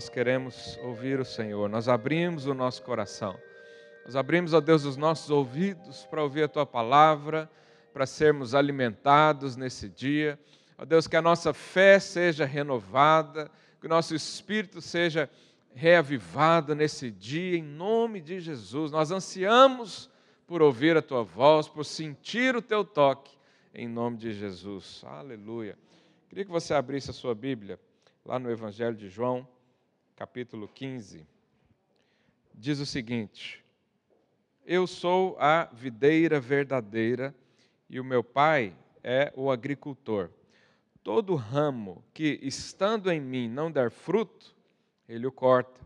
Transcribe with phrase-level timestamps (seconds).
[0.00, 1.68] nós queremos ouvir o Senhor.
[1.68, 3.38] Nós abrimos o nosso coração.
[4.06, 7.50] Nós abrimos, ó Deus, os nossos ouvidos para ouvir a tua palavra,
[7.92, 10.40] para sermos alimentados nesse dia.
[10.78, 15.28] Ó Deus, que a nossa fé seja renovada, que o nosso espírito seja
[15.74, 18.90] reavivado nesse dia, em nome de Jesus.
[18.90, 20.08] Nós ansiamos
[20.46, 23.36] por ouvir a tua voz, por sentir o teu toque,
[23.74, 25.02] em nome de Jesus.
[25.04, 25.76] Aleluia.
[26.30, 27.78] Queria que você abrisse a sua Bíblia
[28.24, 29.46] lá no Evangelho de João,
[30.20, 31.26] capítulo 15.
[32.54, 33.64] Diz o seguinte:
[34.66, 37.34] Eu sou a videira verdadeira
[37.88, 40.28] e o meu pai é o agricultor.
[41.02, 44.54] Todo ramo que, estando em mim, não der fruto,
[45.08, 45.80] ele o corta.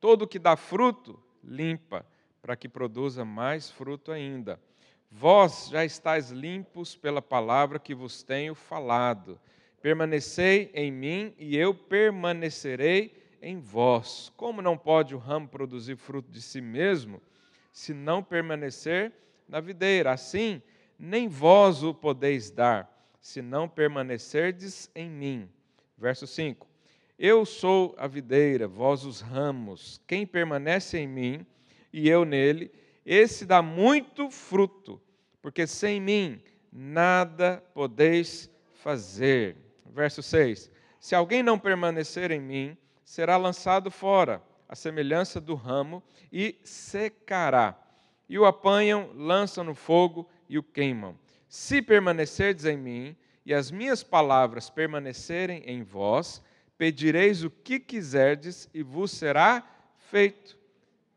[0.00, 2.04] Todo que dá fruto, limpa,
[2.42, 4.60] para que produza mais fruto ainda.
[5.08, 9.38] Vós já estáis limpos pela palavra que vos tenho falado.
[9.80, 14.32] Permanecei em mim e eu permanecerei em vós.
[14.36, 17.20] Como não pode o ramo produzir fruto de si mesmo,
[17.72, 19.12] se não permanecer
[19.48, 20.12] na videira?
[20.12, 20.62] Assim,
[20.98, 25.48] nem vós o podeis dar, se não permanecerdes em mim.
[25.96, 26.66] Verso 5:
[27.18, 30.00] Eu sou a videira, vós os ramos.
[30.06, 31.46] Quem permanece em mim
[31.92, 32.70] e eu nele,
[33.04, 35.00] esse dá muito fruto,
[35.40, 39.56] porque sem mim nada podeis fazer
[39.98, 42.76] verso 6: Se alguém não permanecer em mim,
[43.08, 47.74] será lançado fora, a semelhança do ramo, e secará.
[48.28, 51.18] E o apanham, lançam no fogo e o queimam.
[51.48, 56.42] Se permanecerdes em mim, e as minhas palavras permanecerem em vós,
[56.76, 59.66] pedireis o que quiserdes e vos será
[59.96, 60.58] feito.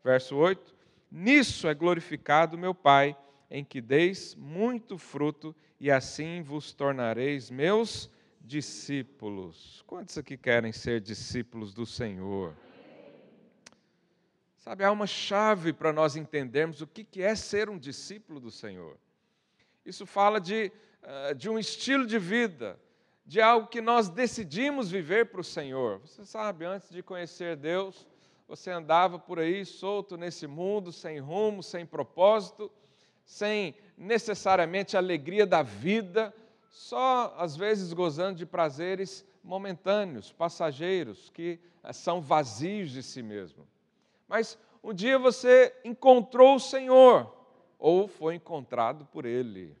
[0.02, 0.74] Verso 8:
[1.10, 3.14] Nisso é glorificado meu Pai,
[3.50, 8.10] em que deis muito fruto, e assim vos tornareis meus
[8.44, 9.82] discípulos.
[9.86, 12.54] Quantos aqui querem ser discípulos do Senhor?
[14.58, 18.96] Sabe, há uma chave para nós entendermos o que é ser um discípulo do Senhor.
[19.84, 20.70] Isso fala de,
[21.02, 22.78] eh, de um estilo de vida,
[23.26, 25.98] de algo que nós decidimos viver para o Senhor.
[25.98, 28.06] Você sabe, antes de conhecer Deus,
[28.46, 32.70] você andava por aí solto nesse mundo, sem rumo, sem propósito,
[33.24, 36.34] sem necessariamente a alegria da vida,
[36.72, 43.68] só às vezes gozando de prazeres momentâneos, passageiros, que eh, são vazios de si mesmo.
[44.26, 47.30] Mas um dia você encontrou o Senhor,
[47.78, 49.76] ou foi encontrado por Ele.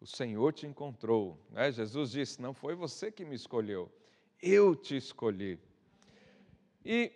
[0.00, 1.38] O Senhor te encontrou.
[1.50, 1.70] Né?
[1.70, 3.92] Jesus disse: Não foi você que me escolheu,
[4.40, 5.58] eu te escolhi.
[6.82, 7.12] E,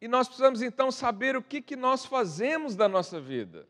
[0.00, 3.68] e nós precisamos então saber o que, que nós fazemos da nossa vida.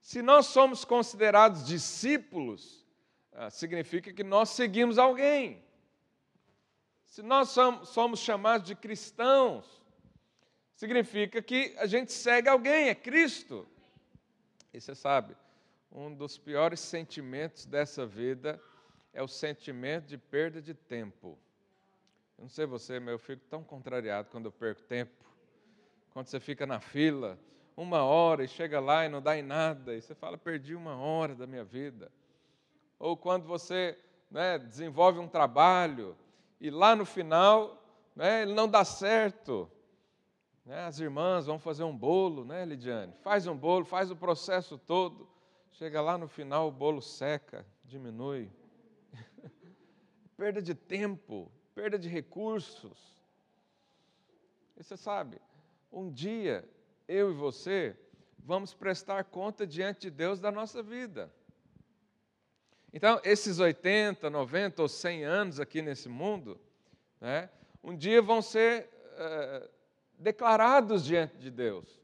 [0.00, 2.85] Se nós somos considerados discípulos,
[3.50, 5.62] significa que nós seguimos alguém.
[7.06, 7.54] Se nós
[7.84, 9.64] somos chamados de cristãos,
[10.74, 13.66] significa que a gente segue alguém, é Cristo.
[14.72, 15.36] E você sabe,
[15.90, 18.60] um dos piores sentimentos dessa vida
[19.12, 21.38] é o sentimento de perda de tempo.
[22.36, 25.24] Eu não sei você, mas eu fico tão contrariado quando eu perco tempo.
[26.12, 27.38] Quando você fica na fila,
[27.76, 30.96] uma hora e chega lá e não dá em nada, e você fala, perdi uma
[30.96, 32.10] hora da minha vida
[32.98, 33.98] ou quando você
[34.30, 36.16] né, desenvolve um trabalho
[36.60, 37.82] e lá no final
[38.14, 39.70] né, ele não dá certo.
[40.64, 43.12] Né, as irmãs vão fazer um bolo, né, Lidiane?
[43.22, 45.28] Faz um bolo, faz o processo todo.
[45.72, 48.50] Chega lá no final, o bolo seca, diminui.
[50.36, 53.14] perda de tempo, perda de recursos.
[54.76, 55.40] E você sabe,
[55.92, 56.68] um dia
[57.06, 57.96] eu e você
[58.38, 61.32] vamos prestar conta diante de Deus da nossa vida.
[62.92, 66.58] Então, esses 80, 90 ou 100 anos aqui nesse mundo,
[67.20, 67.50] né,
[67.82, 69.70] um dia vão ser é,
[70.18, 72.00] declarados diante de Deus.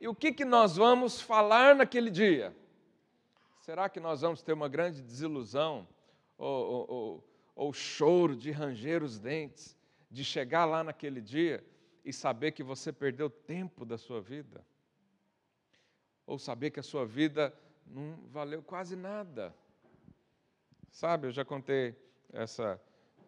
[0.00, 2.54] E o que, que nós vamos falar naquele dia?
[3.60, 5.88] Será que nós vamos ter uma grande desilusão
[6.36, 7.24] ou, ou, ou,
[7.56, 9.76] ou choro de ranger os dentes,
[10.10, 11.64] de chegar lá naquele dia
[12.04, 14.64] e saber que você perdeu tempo da sua vida?
[16.26, 19.54] Ou saber que a sua vida não valeu quase nada?
[20.94, 21.92] Sabe, eu já contei
[22.32, 22.80] essa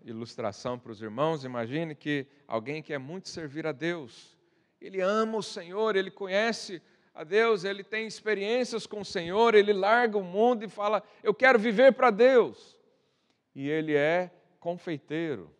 [0.04, 1.42] ilustração para os irmãos.
[1.42, 4.38] Imagine que alguém quer muito servir a Deus.
[4.80, 6.80] Ele ama o Senhor, ele conhece
[7.12, 11.34] a Deus, ele tem experiências com o Senhor, ele larga o mundo e fala: Eu
[11.34, 12.78] quero viver para Deus.
[13.52, 14.30] E ele é
[14.60, 15.52] confeiteiro,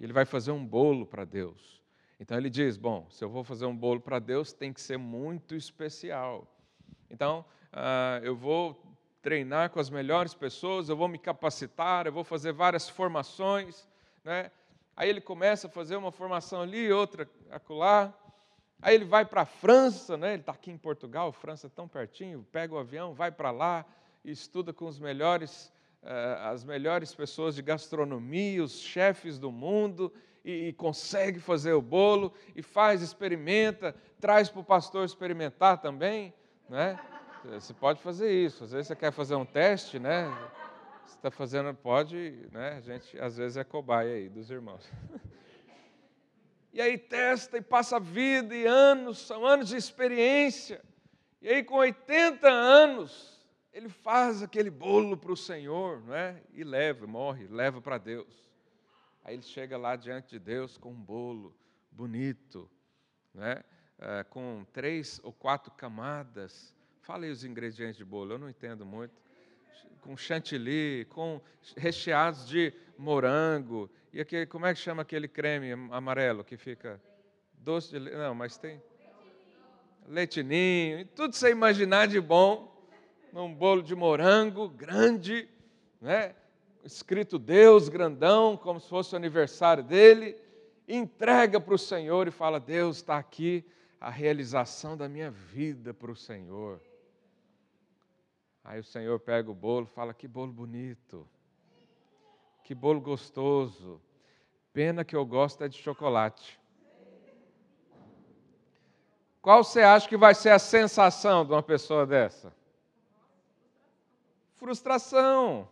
[0.00, 1.82] ele vai fazer um bolo para Deus.
[2.20, 4.96] Então ele diz: Bom, se eu vou fazer um bolo para Deus, tem que ser
[4.96, 6.46] muito especial.
[7.10, 8.87] Então, uh, eu vou
[9.20, 13.88] treinar com as melhores pessoas, eu vou me capacitar, eu vou fazer várias formações.
[14.24, 14.50] Né?
[14.96, 18.12] Aí ele começa a fazer uma formação ali, outra acolá.
[18.80, 20.34] Aí ele vai para a França, né?
[20.34, 23.84] ele está aqui em Portugal, França é tão pertinho, pega o avião, vai para lá
[24.24, 25.72] e estuda com os melhores,
[26.02, 30.12] uh, as melhores pessoas de gastronomia, os chefes do mundo,
[30.44, 36.32] e, consegue fazer o bolo, e faz, experimenta, traz para o pastor experimentar também.
[36.68, 36.98] Né?
[37.54, 40.28] Você pode fazer isso, às vezes você quer fazer um teste, né?
[41.06, 42.74] Você está fazendo, pode, né?
[42.76, 44.88] A gente às vezes é cobaia aí dos irmãos.
[46.70, 50.84] E aí testa e passa a vida e anos, são anos de experiência.
[51.40, 53.42] E aí com 80 anos,
[53.72, 56.40] ele faz aquele bolo para o Senhor, não é?
[56.52, 58.52] E leva, morre, leva para Deus.
[59.24, 61.56] Aí ele chega lá diante de Deus com um bolo
[61.90, 62.70] bonito,
[63.34, 63.64] né?
[63.98, 66.76] É, com três ou quatro camadas.
[67.08, 69.14] Fala aí os ingredientes de bolo, eu não entendo muito.
[70.02, 71.40] Com chantilly, com
[71.74, 77.00] recheados de morango e aquele, como é que chama aquele creme amarelo que fica
[77.54, 78.18] doce de leite?
[78.18, 78.82] Não, mas tem
[80.06, 82.78] leitinho, tudo você imaginar de bom,
[83.32, 85.48] num bolo de morango grande,
[86.02, 86.34] né?
[86.84, 90.36] escrito Deus grandão, como se fosse o aniversário dele,
[90.86, 93.64] entrega para o Senhor e fala: Deus está aqui,
[93.98, 96.82] a realização da minha vida para o Senhor.
[98.68, 101.26] Aí o Senhor pega o bolo, fala: Que bolo bonito.
[102.62, 103.98] Que bolo gostoso.
[104.74, 106.60] Pena que eu gosto é de chocolate.
[109.40, 112.54] Qual você acha que vai ser a sensação de uma pessoa dessa?
[114.56, 115.66] Frustração,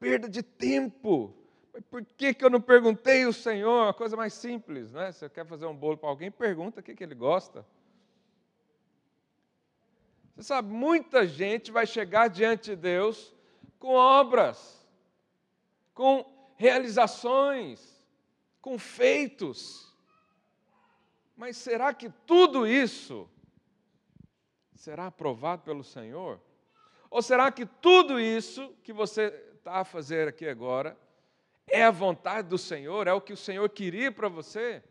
[0.00, 1.34] perda de tempo.
[1.90, 3.82] Por que, que eu não perguntei o Senhor?
[3.84, 5.12] Uma coisa mais simples, né?
[5.12, 7.66] Você quer fazer um bolo para alguém, pergunta o que, que ele gosta.
[10.42, 13.32] Você sabe, muita gente vai chegar diante de Deus
[13.78, 14.82] com obras
[15.94, 16.24] com
[16.56, 18.02] realizações,
[18.60, 19.94] com feitos.
[21.36, 23.28] Mas será que tudo isso
[24.74, 26.40] será aprovado pelo Senhor?
[27.08, 30.98] Ou será que tudo isso que você está a fazer aqui agora
[31.68, 34.82] é a vontade do Senhor, é o que o Senhor queria para você?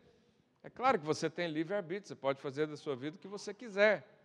[0.62, 3.52] É claro que você tem livre-arbítrio, você pode fazer da sua vida o que você
[3.52, 4.21] quiser.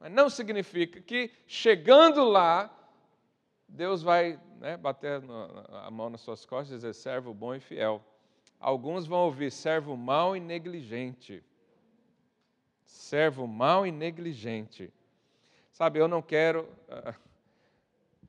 [0.00, 2.74] Mas não significa que chegando lá,
[3.68, 5.22] Deus vai né, bater
[5.84, 8.02] a mão nas suas costas e dizer servo bom e fiel.
[8.58, 11.44] Alguns vão ouvir servo mau e negligente.
[12.86, 14.90] Servo mau e negligente.
[15.70, 17.14] Sabe, eu não quero uh,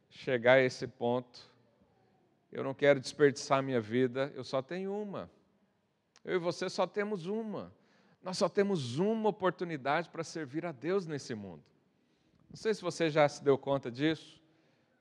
[0.09, 1.49] chegar a esse ponto.
[2.51, 4.31] Eu não quero desperdiçar minha vida.
[4.35, 5.31] Eu só tenho uma.
[6.23, 7.71] Eu e você só temos uma.
[8.21, 11.63] Nós só temos uma oportunidade para servir a Deus nesse mundo.
[12.49, 14.39] Não sei se você já se deu conta disso.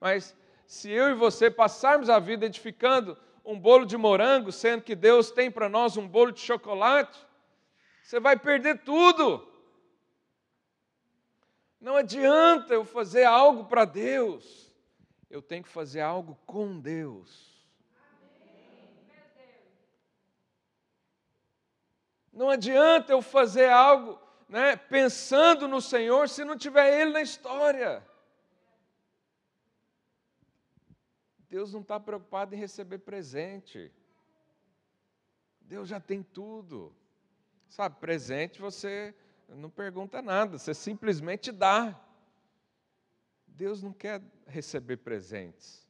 [0.01, 0.35] Mas
[0.67, 5.31] se eu e você passarmos a vida edificando um bolo de morango, sendo que Deus
[5.31, 7.19] tem para nós um bolo de chocolate,
[8.03, 9.47] você vai perder tudo.
[11.81, 14.73] Não adianta eu fazer algo para Deus,
[15.29, 17.50] eu tenho que fazer algo com Deus.
[22.41, 24.19] Não adianta eu fazer algo
[24.49, 28.03] né, pensando no Senhor se não tiver Ele na história.
[31.51, 33.93] Deus não está preocupado em receber presente.
[35.61, 36.97] Deus já tem tudo.
[37.69, 39.15] Sabe, presente você
[39.47, 41.95] não pergunta nada, você simplesmente dá.
[43.47, 45.87] Deus não quer receber presentes.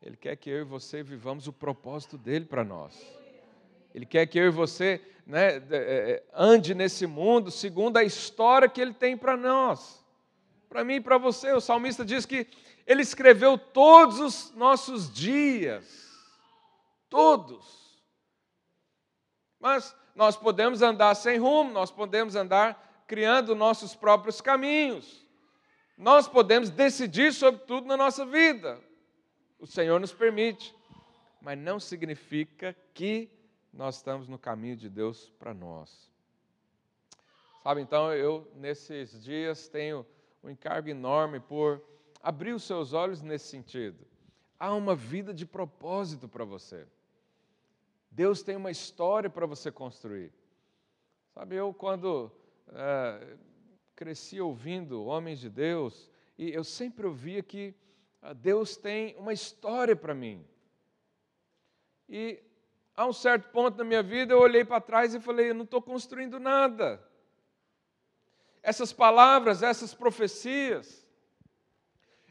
[0.00, 3.23] Ele quer que eu e você vivamos o propósito dele para nós.
[3.94, 8.68] Ele quer que eu e você né, é, é, ande nesse mundo segundo a história
[8.68, 10.04] que ele tem para nós.
[10.68, 12.46] Para mim e para você, o salmista diz que
[12.86, 16.12] ele escreveu todos os nossos dias.
[17.08, 17.94] Todos.
[19.60, 25.24] Mas nós podemos andar sem rumo, nós podemos andar criando nossos próprios caminhos.
[25.96, 28.80] Nós podemos decidir sobre tudo na nossa vida.
[29.58, 30.74] O Senhor nos permite.
[31.40, 33.30] Mas não significa que
[33.76, 36.10] nós estamos no caminho de Deus para nós.
[37.62, 40.06] Sabe, então eu nesses dias tenho
[40.42, 41.82] um encargo enorme por
[42.22, 44.06] abrir os seus olhos nesse sentido.
[44.58, 46.86] Há uma vida de propósito para você.
[48.10, 50.32] Deus tem uma história para você construir.
[51.34, 52.30] Sabe, eu quando
[52.68, 53.36] é,
[53.96, 57.74] cresci ouvindo homens de Deus, e eu sempre ouvia que
[58.22, 60.46] ah, Deus tem uma história para mim.
[62.08, 62.40] E
[62.96, 65.64] a um certo ponto na minha vida eu olhei para trás e falei: eu não
[65.64, 67.02] estou construindo nada.
[68.62, 71.06] Essas palavras, essas profecias,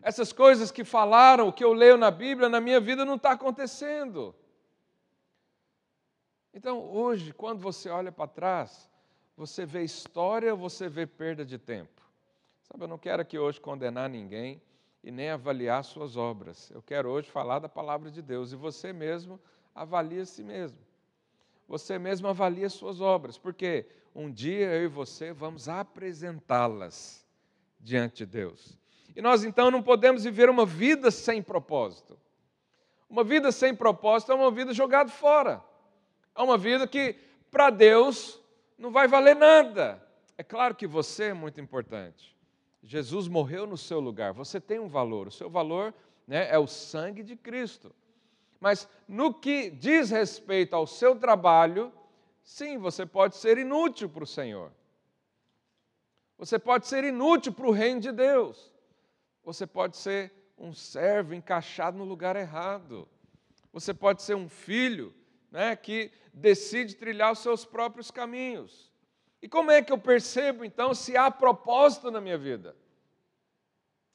[0.01, 3.31] essas coisas que falaram, o que eu leio na Bíblia, na minha vida não está
[3.31, 4.35] acontecendo.
[6.53, 8.89] Então, hoje, quando você olha para trás,
[9.35, 12.01] você vê história ou você vê perda de tempo?
[12.63, 14.61] Sabe, eu não quero aqui hoje condenar ninguém
[15.03, 16.69] e nem avaliar suas obras.
[16.71, 19.39] Eu quero hoje falar da palavra de Deus e você mesmo
[19.73, 20.77] avalia a si mesmo.
[21.67, 27.25] Você mesmo avalia suas obras, porque um dia eu e você vamos apresentá-las
[27.79, 28.77] diante de Deus.
[29.15, 32.17] E nós então não podemos viver uma vida sem propósito.
[33.09, 35.63] Uma vida sem propósito é uma vida jogada fora.
[36.35, 37.15] É uma vida que,
[37.51, 38.39] para Deus,
[38.77, 40.01] não vai valer nada.
[40.37, 42.35] É claro que você é muito importante.
[42.81, 44.33] Jesus morreu no seu lugar.
[44.33, 45.27] Você tem um valor.
[45.27, 45.93] O seu valor
[46.27, 47.93] né, é o sangue de Cristo.
[48.63, 51.91] Mas no que diz respeito ao seu trabalho,
[52.41, 54.71] sim, você pode ser inútil para o Senhor.
[56.37, 58.73] Você pode ser inútil para o reino de Deus.
[59.43, 63.05] Você pode ser um servo encaixado no lugar errado.
[63.73, 65.13] Você pode ser um filho
[65.51, 68.89] né, que decide trilhar os seus próprios caminhos.
[69.41, 72.77] E como é que eu percebo, então, se há propósito na minha vida?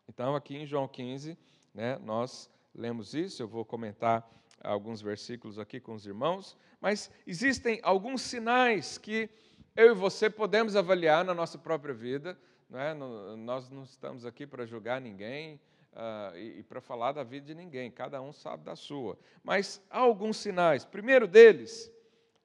[0.08, 1.36] Então, aqui em João 15,
[1.74, 4.28] né, nós lemos isso, eu vou comentar
[4.62, 9.28] alguns versículos aqui com os irmãos, mas existem alguns sinais que
[9.76, 12.94] eu e você podemos avaliar na nossa própria vida não é?
[12.94, 15.58] Nós não estamos aqui para julgar ninguém
[15.94, 19.18] uh, e, para falar da vida de ninguém, cada um sabe da sua.
[19.42, 20.84] Mas há alguns sinais.
[20.84, 21.90] Primeiro deles,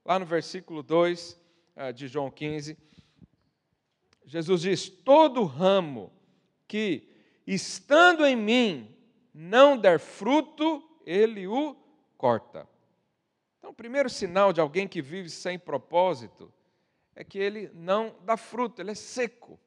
[0.06, 1.38] lá no versículo 2 uh,
[1.76, 2.78] ah, de João 15,
[4.26, 6.12] Jesus diz: Todo ramo
[6.68, 7.10] que,
[7.46, 8.93] estando em mim,
[9.34, 11.76] não der fruto, ele o
[12.18, 12.68] corta.
[13.58, 16.54] Então, o primeiro sinal de alguém que vive sem propósito
[17.16, 19.60] é que ele não dá fruto, ele é seco.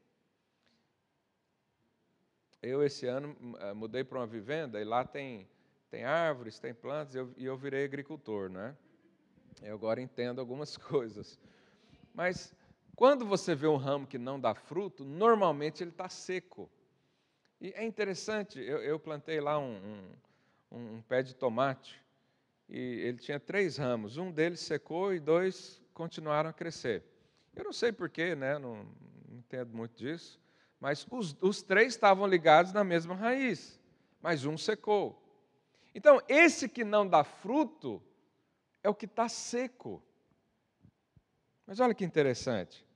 [2.62, 5.48] Eu, esse ano, eh, mudei para uma vivenda e lá tem,
[5.90, 8.76] tem árvores, tem plantas, e eu, e eu virei agricultor, né?
[9.62, 11.38] Eu agora entendo algumas coisas.
[12.12, 12.54] Mas
[12.94, 16.68] quando você vê um ramo que não dá fruto, normalmente ele está seco.
[17.60, 20.04] E é interessante, eu, eu plantei lá um,
[20.70, 21.98] um, um, pé de tomate
[22.68, 24.18] e ele tinha três ramos.
[24.18, 27.02] Um deles secou e dois continuaram a crescer.
[27.54, 28.58] Eu não sei porquê, né?
[28.58, 28.84] não,
[29.28, 30.38] não entendo muito disso.
[30.78, 33.80] Mas os, os três estavam ligados na mesma raiz,
[34.20, 35.22] mas um secou.
[35.94, 38.02] Então, esse que não dá fruto
[38.82, 40.02] é o que está seco.
[41.66, 42.86] Mas olha que interessante.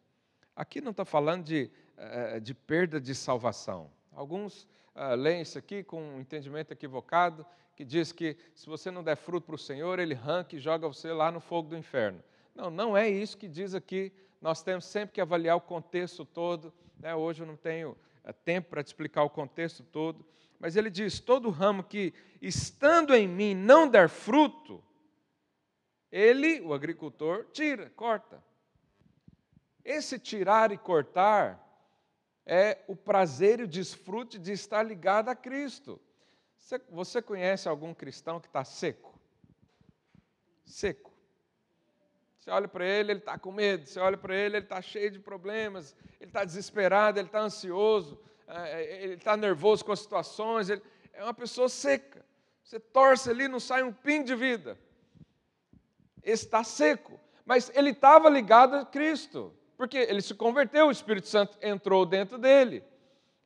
[0.55, 3.91] Aqui não está falando de, eh, de perda de salvação.
[4.13, 4.65] Alguns
[4.95, 9.17] uh, leem isso aqui com um entendimento equivocado, que diz que se você não der
[9.17, 12.23] fruto para o Senhor, Ele arranca e joga você lá no fogo do inferno.
[12.55, 14.13] Não, não é isso que diz aqui.
[14.41, 17.15] Nós temos sempre que avaliar o contexto todo né?
[17.15, 20.25] Hoje eu não tenho eh, tempo para te explicar o contexto todo,
[20.59, 24.85] mas ele diz: todo ramo que estando em mim não der fruto,
[26.13, 28.43] ele, o agricultor, tira, corta.
[29.83, 31.59] Esse tirar e cortar
[32.53, 36.01] é o prazer e o desfrute de estar ligado a Cristo.
[36.91, 39.17] Você conhece algum cristão que está seco?
[40.65, 41.13] Seco.
[42.41, 43.87] Você olha para ele, ele está com medo.
[43.87, 45.95] Você olha para ele, ele está cheio de problemas.
[46.21, 48.21] Ele está desesperado, ele está ansioso.
[48.49, 50.69] É, é, ele está nervoso com as situações.
[50.69, 52.27] Ele é uma pessoa seca.
[52.65, 54.77] Você torce ali, não sai um pingo de vida.
[56.21, 57.21] Está seco.
[57.45, 59.55] Mas ele estava ligado a Cristo.
[59.81, 62.85] Porque ele se converteu, o Espírito Santo entrou dentro dele.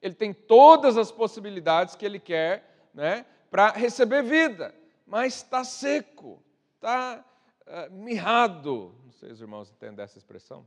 [0.03, 4.75] Ele tem todas as possibilidades que ele quer né, para receber vida.
[5.07, 6.43] Mas está seco.
[6.75, 7.25] Está
[7.69, 8.93] uh, mirrado.
[9.05, 10.67] Não sei se os irmãos entendem essa expressão.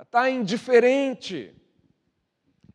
[0.00, 1.52] Está indiferente.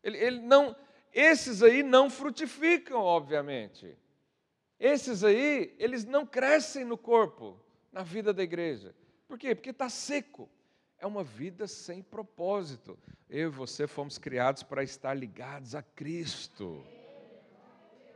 [0.02, 0.76] Ele, ele não,
[1.10, 3.96] esses aí não frutificam, obviamente.
[4.78, 7.58] Esses aí, eles não crescem no corpo,
[7.90, 8.94] na vida da igreja.
[9.26, 9.54] Por quê?
[9.54, 10.46] Porque está seco.
[11.00, 12.98] É uma vida sem propósito.
[13.28, 16.84] Eu e você fomos criados para estar ligados a Cristo.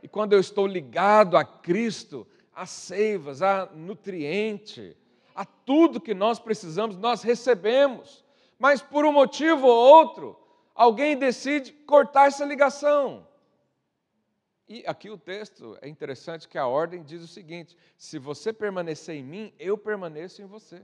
[0.03, 4.95] E quando eu estou ligado a Cristo, as seivas, a nutriente,
[5.33, 8.23] a tudo que nós precisamos, nós recebemos.
[8.59, 10.39] Mas por um motivo ou outro,
[10.75, 13.27] alguém decide cortar essa ligação.
[14.69, 19.15] E aqui o texto é interessante que a ordem diz o seguinte: se você permanecer
[19.15, 20.83] em mim, eu permaneço em você.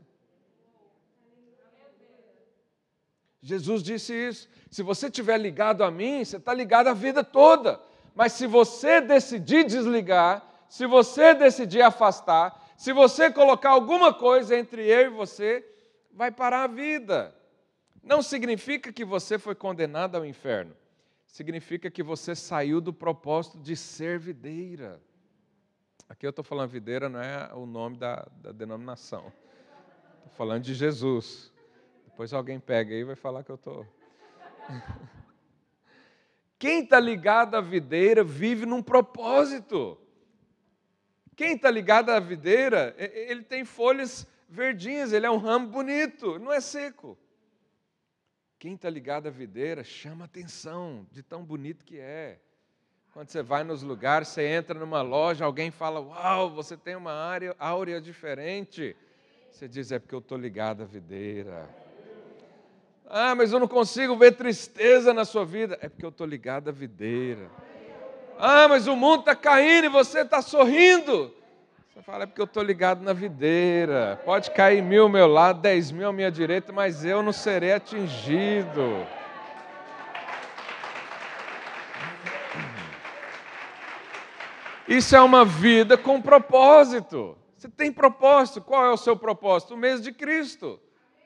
[3.42, 4.50] Jesus disse isso.
[4.70, 7.82] Se você estiver ligado a mim, você está ligado a vida toda.
[8.14, 14.86] Mas se você decidir desligar, se você decidir afastar, se você colocar alguma coisa entre
[14.86, 15.66] eu e você,
[16.14, 17.36] vai parar a vida.
[18.04, 20.76] Não significa que você foi condenado ao inferno.
[21.26, 25.02] Significa que você saiu do propósito de ser videira.
[26.10, 29.32] Aqui eu estou falando videira, não é o nome da, da denominação.
[30.36, 31.51] falando de Jesus.
[32.12, 33.86] Depois alguém pega aí e vai falar que eu estou.
[36.60, 39.98] Quem está ligado à videira vive num propósito.
[41.36, 46.52] Quem está ligado à videira, ele tem folhas verdinhas, ele é um ramo bonito, não
[46.52, 47.18] é seco.
[48.60, 52.40] Quem está ligado à videira chama atenção de tão bonito que é.
[53.12, 57.12] Quando você vai nos lugares, você entra numa loja, alguém fala: Uau, você tem uma
[57.12, 58.96] área áurea diferente.
[59.50, 61.68] Você diz: É porque eu estou ligado à videira.
[63.14, 65.78] Ah, mas eu não consigo ver tristeza na sua vida.
[65.82, 67.52] É porque eu estou ligado à videira.
[68.40, 71.34] Ah, mas o mundo está caindo e você está sorrindo.
[71.94, 74.22] Você fala, é porque eu estou ligado na videira.
[74.24, 77.74] Pode cair mil ao meu lado, dez mil à minha direita, mas eu não serei
[77.74, 79.06] atingido.
[84.88, 87.38] Isso é uma vida com propósito.
[87.58, 88.62] Você tem propósito.
[88.62, 89.74] Qual é o seu propósito?
[89.74, 90.80] O mesmo de Cristo.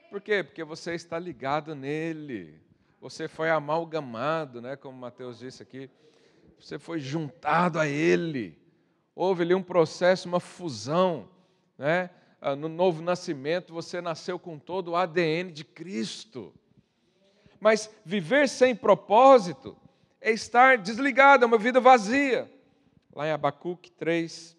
[0.10, 0.44] Por quê?
[0.44, 2.60] Porque você está ligado nele.
[3.02, 4.76] Você foi amalgamado, né?
[4.76, 5.90] como Mateus disse aqui.
[6.60, 8.66] Você foi juntado a ele
[9.16, 11.30] houve ali um processo, uma fusão.
[11.78, 12.10] Né?
[12.42, 16.54] Ah, no novo nascimento, você nasceu com todo o ADN de Cristo.
[17.60, 19.78] Mas viver sem propósito
[20.20, 22.52] é estar desligado, é uma vida vazia.
[23.14, 24.58] Lá em Abacuque 3,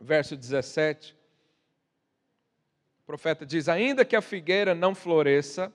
[0.00, 1.16] verso 17,
[3.04, 5.70] o profeta diz: Ainda que a figueira não floresça,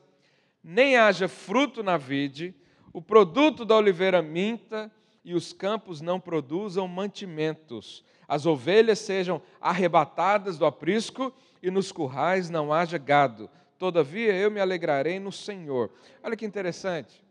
[0.63, 2.55] nem haja fruto na vide,
[2.91, 4.91] o produto da oliveira minta,
[5.23, 12.49] e os campos não produzam mantimentos, as ovelhas sejam arrebatadas do aprisco e nos currais
[12.49, 13.47] não haja gado.
[13.77, 15.91] Todavia eu me alegrarei no Senhor.
[16.23, 17.23] Olha que interessante.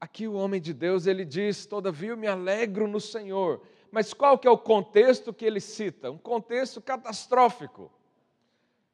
[0.00, 3.60] Aqui o homem de Deus ele diz: Todavia eu me alegro no Senhor.
[3.92, 6.10] Mas qual que é o contexto que ele cita?
[6.10, 7.90] Um contexto catastrófico.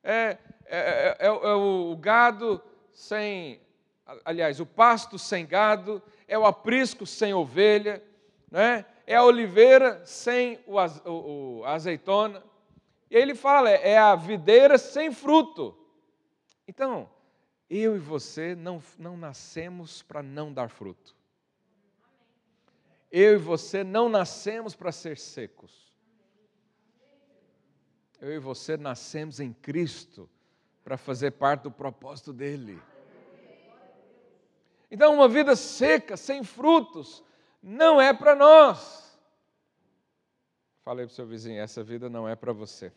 [0.09, 3.61] É, é, é, é, é o gado sem,
[4.25, 8.01] aliás, o pasto sem gado, é o aprisco sem ovelha,
[8.49, 8.87] né?
[9.05, 10.77] é a oliveira sem o,
[11.11, 12.41] o, o azeitona.
[13.11, 15.77] E aí ele fala, é, é a videira sem fruto.
[16.69, 17.11] Então,
[17.69, 21.17] eu e você não, não nascemos para não dar fruto.
[23.11, 25.86] Eu e você não nascemos para ser secos.
[28.21, 30.29] Eu e você nascemos em Cristo
[30.83, 32.81] para fazer parte do propósito dele.
[34.91, 37.23] Então, uma vida seca, sem frutos,
[37.63, 39.19] não é para nós.
[40.85, 42.93] Falei para o seu vizinho: essa vida não é para você.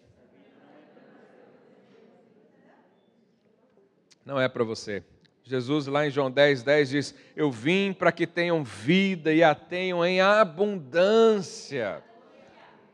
[4.24, 5.04] Não é para você.
[5.44, 9.56] Jesus, lá em João 10, 10, diz: Eu vim para que tenham vida e a
[9.56, 12.04] tenham em abundância.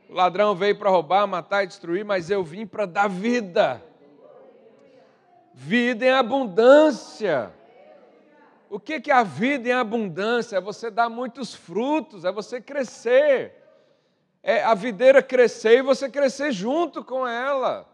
[0.08, 3.82] O ladrão veio para roubar, matar e destruir, mas eu vim para dar vida.
[5.52, 7.52] Vida em abundância.
[8.68, 10.56] O que é a vida em abundância?
[10.56, 13.54] É você dar muitos frutos, é você crescer.
[14.42, 17.88] É a videira crescer e você crescer junto com ela.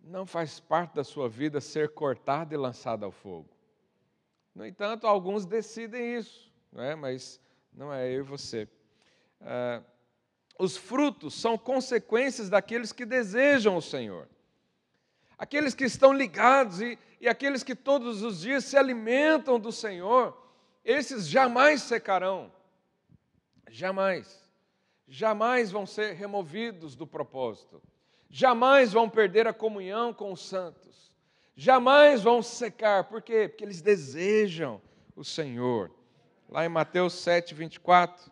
[0.00, 3.48] Não faz parte da sua vida ser cortada e lançada ao fogo.
[4.54, 6.94] No entanto, alguns decidem isso, não é?
[6.94, 7.40] mas
[7.72, 8.68] não é eu e você.
[9.40, 9.82] Ah,
[10.58, 14.28] os frutos são consequências daqueles que desejam o Senhor.
[15.38, 20.36] Aqueles que estão ligados e, e aqueles que todos os dias se alimentam do Senhor,
[20.84, 22.52] esses jamais secarão.
[23.70, 24.42] Jamais.
[25.06, 27.80] Jamais vão ser removidos do propósito.
[28.28, 31.12] Jamais vão perder a comunhão com os santos.
[31.54, 33.04] Jamais vão secar.
[33.04, 33.48] Por quê?
[33.48, 34.82] Porque eles desejam
[35.14, 35.90] o Senhor.
[36.48, 38.30] Lá em Mateus 7, 24,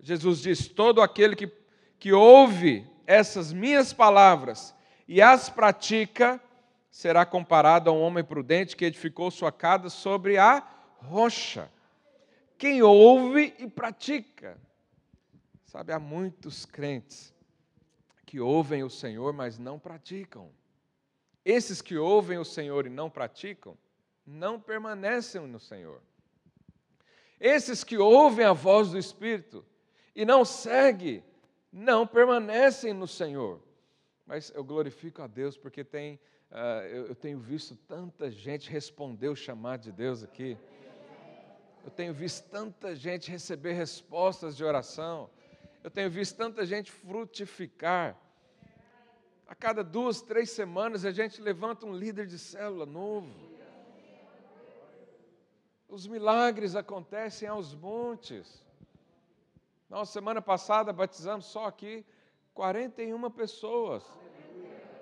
[0.00, 1.52] Jesus diz: Todo aquele que,
[1.98, 4.74] que ouve essas minhas palavras
[5.06, 6.40] e as pratica,
[6.90, 10.66] será comparado a um homem prudente que edificou sua casa sobre a
[10.98, 11.70] rocha.
[12.56, 14.58] Quem ouve e pratica.
[15.64, 17.32] Sabe, há muitos crentes
[18.26, 20.50] que ouvem o Senhor, mas não praticam.
[21.44, 23.76] Esses que ouvem o Senhor e não praticam,
[24.26, 26.00] não permanecem no Senhor.
[27.40, 29.64] Esses que ouvem a voz do Espírito
[30.14, 31.22] e não seguem,
[31.72, 33.60] não permanecem no Senhor.
[34.26, 36.20] Mas eu glorifico a Deus porque tem,
[36.50, 40.56] uh, eu, eu tenho visto tanta gente responder o chamado de Deus aqui.
[41.84, 45.30] Eu tenho visto tanta gente receber respostas de oração.
[45.82, 48.16] Eu tenho visto tanta gente frutificar.
[49.46, 53.28] A cada duas, três semanas a gente levanta um líder de célula novo.
[55.88, 58.64] Os milagres acontecem aos montes.
[59.90, 62.06] Nós, semana passada, batizamos só aqui
[62.54, 64.04] 41 pessoas.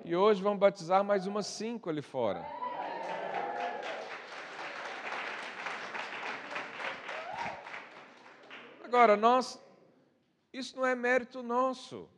[0.02, 2.42] E hoje vamos batizar mais umas cinco ali fora.
[8.82, 9.62] Agora, nós,
[10.54, 12.08] isso não é mérito nosso.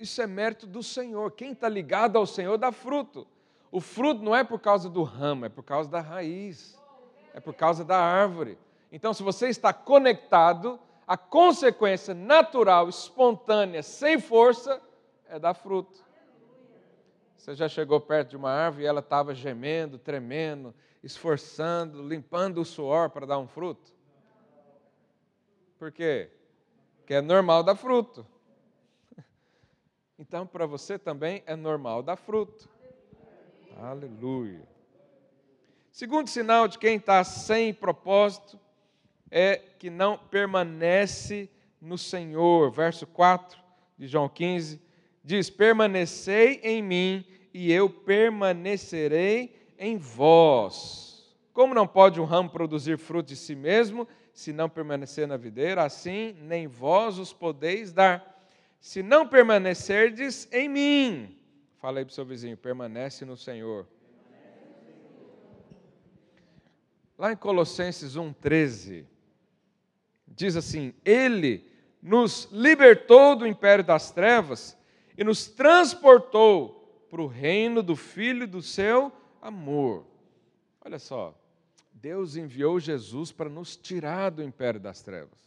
[0.00, 1.32] Isso é mérito do Senhor.
[1.32, 3.28] Quem está ligado ao Senhor dá fruto.
[3.70, 6.80] O fruto não é por causa do ramo, é por causa da raiz,
[7.34, 8.58] é por causa da árvore.
[8.90, 14.82] Então, se você está conectado, a consequência natural, espontânea, sem força,
[15.28, 16.04] é dar fruto.
[17.36, 22.64] Você já chegou perto de uma árvore e ela estava gemendo, tremendo, esforçando, limpando o
[22.64, 23.94] suor para dar um fruto?
[25.78, 26.28] Por quê?
[26.98, 28.26] Porque é normal dar fruto.
[30.18, 32.70] Então, para você também é normal dar fruto.
[33.76, 34.66] Aleluia.
[35.92, 38.58] Segundo sinal de quem está sem propósito
[39.38, 42.70] é que não permanece no Senhor.
[42.70, 43.60] Verso 4
[43.98, 44.80] de João 15
[45.22, 47.22] diz: Permanecei em mim
[47.52, 51.36] e eu permanecerei em vós.
[51.52, 55.84] Como não pode um ramo produzir fruto de si mesmo, se não permanecer na videira,
[55.84, 58.34] assim nem vós os podeis dar.
[58.80, 61.38] Se não permanecerdes em mim,
[61.78, 63.86] fala aí para o seu vizinho, permanece no Senhor.
[67.18, 69.06] Lá em Colossenses 1,13,
[70.26, 71.68] diz assim: Ele
[72.02, 74.76] nos libertou do império das trevas
[75.16, 80.04] e nos transportou para o reino do Filho do seu amor.
[80.84, 81.34] Olha só,
[81.92, 85.46] Deus enviou Jesus para nos tirar do império das trevas.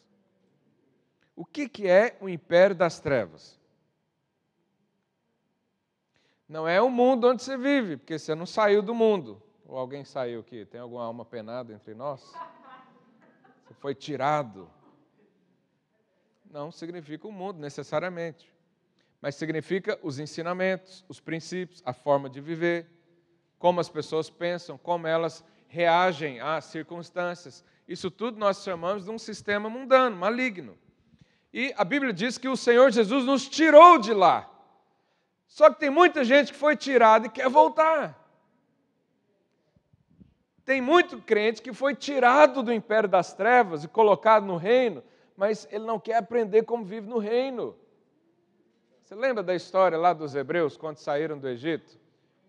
[1.36, 3.58] O que, que é o império das trevas?
[6.48, 9.42] Não é o mundo onde você vive, porque você não saiu do mundo.
[9.66, 10.66] Ou alguém saiu aqui?
[10.66, 12.34] Tem alguma alma penada entre nós?
[13.80, 14.70] Foi tirado.
[16.50, 18.52] Não significa o mundo necessariamente,
[19.22, 22.88] mas significa os ensinamentos, os princípios, a forma de viver,
[23.58, 27.64] como as pessoas pensam, como elas reagem às circunstâncias.
[27.88, 30.78] Isso tudo nós chamamos de um sistema mundano, maligno.
[31.54, 34.50] E a Bíblia diz que o Senhor Jesus nos tirou de lá.
[35.48, 38.19] Só que tem muita gente que foi tirada e quer voltar.
[40.70, 45.04] Tem muito crente que foi tirado do império das trevas e colocado no reino,
[45.36, 47.76] mas ele não quer aprender como vive no reino.
[49.02, 51.98] Você lembra da história lá dos hebreus, quando saíram do Egito?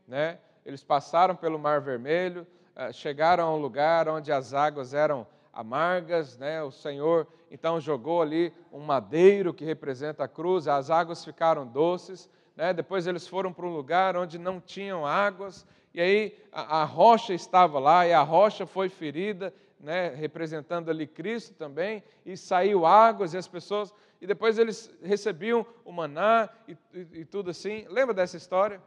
[0.07, 0.39] Né?
[0.67, 6.37] Eles passaram pelo Mar Vermelho, eh, chegaram a um lugar onde as águas eram amargas,
[6.37, 6.63] né?
[6.63, 12.29] o Senhor então jogou ali um madeiro que representa a cruz, as águas ficaram doces,
[12.55, 12.75] né?
[12.75, 17.35] depois eles foram para um lugar onde não tinham águas, e aí a, a rocha
[17.35, 23.35] estava lá, e a rocha foi ferida, né, representando ali Cristo também, e saiu águas,
[23.35, 27.87] e as pessoas, e depois eles recebiam o maná e, e, e tudo assim.
[27.89, 28.81] Lembra dessa história?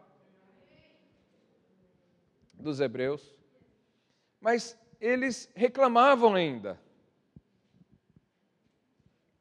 [2.53, 3.35] Dos hebreus.
[4.39, 6.79] Mas eles reclamavam ainda.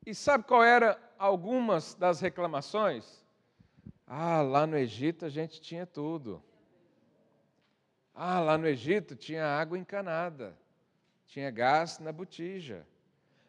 [0.05, 3.23] E sabe qual era algumas das reclamações?
[4.07, 6.43] Ah, lá no Egito a gente tinha tudo.
[8.15, 10.57] Ah, lá no Egito tinha água encanada,
[11.27, 12.87] tinha gás na botija.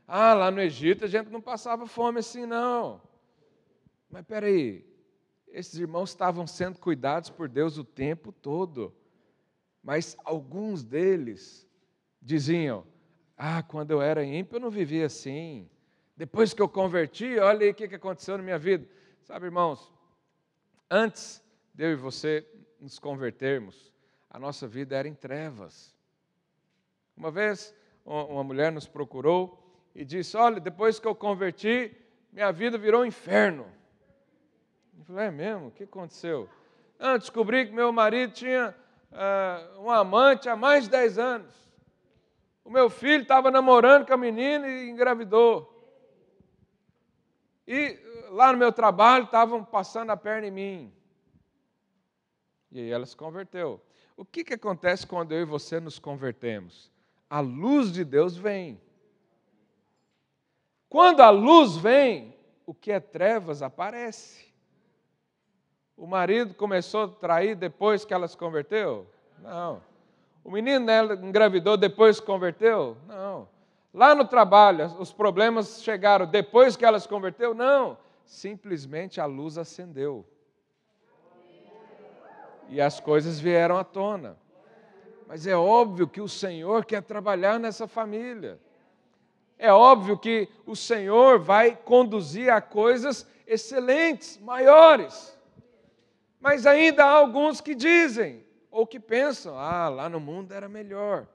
[0.08, 3.02] Ah, lá no Egito a gente não passava fome assim, não.
[4.10, 4.86] Mas espera aí,
[5.47, 8.93] esses irmãos estavam sendo cuidados por Deus o tempo todo.
[9.84, 11.67] Mas alguns deles
[12.21, 12.86] diziam:
[13.38, 15.69] Ah, quando eu era ímpio eu não vivia assim.
[16.15, 18.88] Depois que eu converti, olha aí o que aconteceu na minha vida.
[19.21, 19.91] Sabe, irmãos,
[20.89, 22.47] antes de eu e você
[22.80, 23.92] nos convertermos,
[24.34, 25.96] a nossa vida era em trevas.
[27.15, 31.96] Uma vez, uma mulher nos procurou e disse: Olha, depois que eu converti,
[32.32, 33.72] minha vida virou um inferno.
[34.98, 35.67] Eu falei: É mesmo?
[35.67, 36.50] O que aconteceu?
[36.98, 38.76] Ah, descobri que meu marido tinha
[39.12, 41.54] uh, um amante há mais de 10 anos.
[42.65, 45.69] O meu filho estava namorando com a menina e engravidou.
[47.67, 50.93] E lá no meu trabalho estavam passando a perna em mim.
[52.72, 53.80] E aí ela se converteu.
[54.15, 56.91] O que, que acontece quando eu e você nos convertemos?
[57.30, 58.80] A luz de Deus vem.
[60.88, 64.54] Quando a luz vem, o que é trevas aparece.
[65.97, 69.08] O marido começou a trair depois que ela se converteu?
[69.39, 69.82] Não.
[70.43, 72.97] O menino dela engravidou depois se converteu?
[73.08, 73.47] Não.
[73.93, 77.54] Lá no trabalho, os problemas chegaram depois que ela se converteu?
[77.54, 77.97] Não.
[78.26, 80.26] Simplesmente a luz acendeu
[82.69, 84.38] e as coisas vieram à tona.
[85.28, 88.60] Mas é óbvio que o Senhor quer trabalhar nessa família.
[89.58, 95.38] É óbvio que o Senhor vai conduzir a coisas excelentes, maiores.
[96.39, 101.28] Mas ainda há alguns que dizem, ou que pensam, ah, lá no mundo era melhor.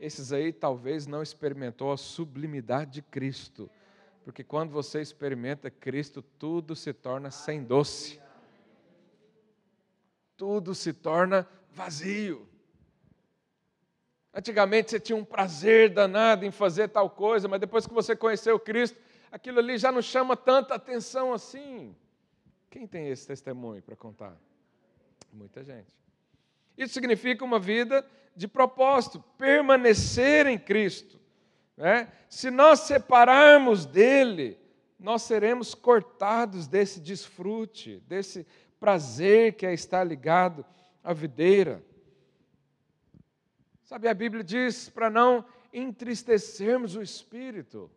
[0.00, 3.70] Esses aí talvez não experimentou a sublimidade de Cristo.
[4.24, 8.20] Porque quando você experimenta Cristo, tudo se torna sem doce.
[10.36, 12.48] Tudo se torna vazio.
[14.32, 18.60] Antigamente você tinha um prazer danado em fazer tal coisa, mas depois que você conheceu
[18.60, 19.00] Cristo,
[19.32, 21.96] aquilo ali já não chama tanta atenção assim.
[22.68, 24.36] Quem tem esse testemunho para contar?
[25.32, 25.90] Muita gente.
[26.76, 31.18] Isso significa uma vida de propósito, permanecer em Cristo.
[31.74, 32.12] Né?
[32.28, 34.58] Se nós separarmos dele,
[34.98, 38.46] nós seremos cortados desse desfrute, desse
[38.78, 40.64] prazer que é estar ligado
[41.02, 41.82] à videira.
[43.82, 47.90] Sabe, a Bíblia diz para não entristecermos o espírito.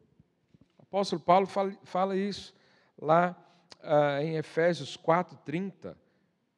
[0.77, 1.47] O apóstolo Paulo
[1.83, 2.53] fala, isso
[2.97, 3.35] lá
[3.79, 5.95] uh, em Efésios 4,30.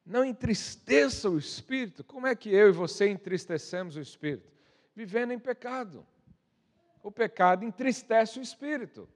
[0.04, 2.04] Não entristeça o espírito.
[2.04, 4.52] Como é que eu e você entristecemos o espírito?
[4.94, 6.06] Vivendo em pecado.
[7.02, 9.08] O pecado entristece o espírito.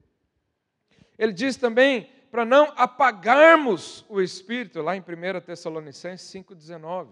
[1.17, 7.07] Ele diz também para não apagarmos o espírito, lá em 1 Tessalonicenses 5,19.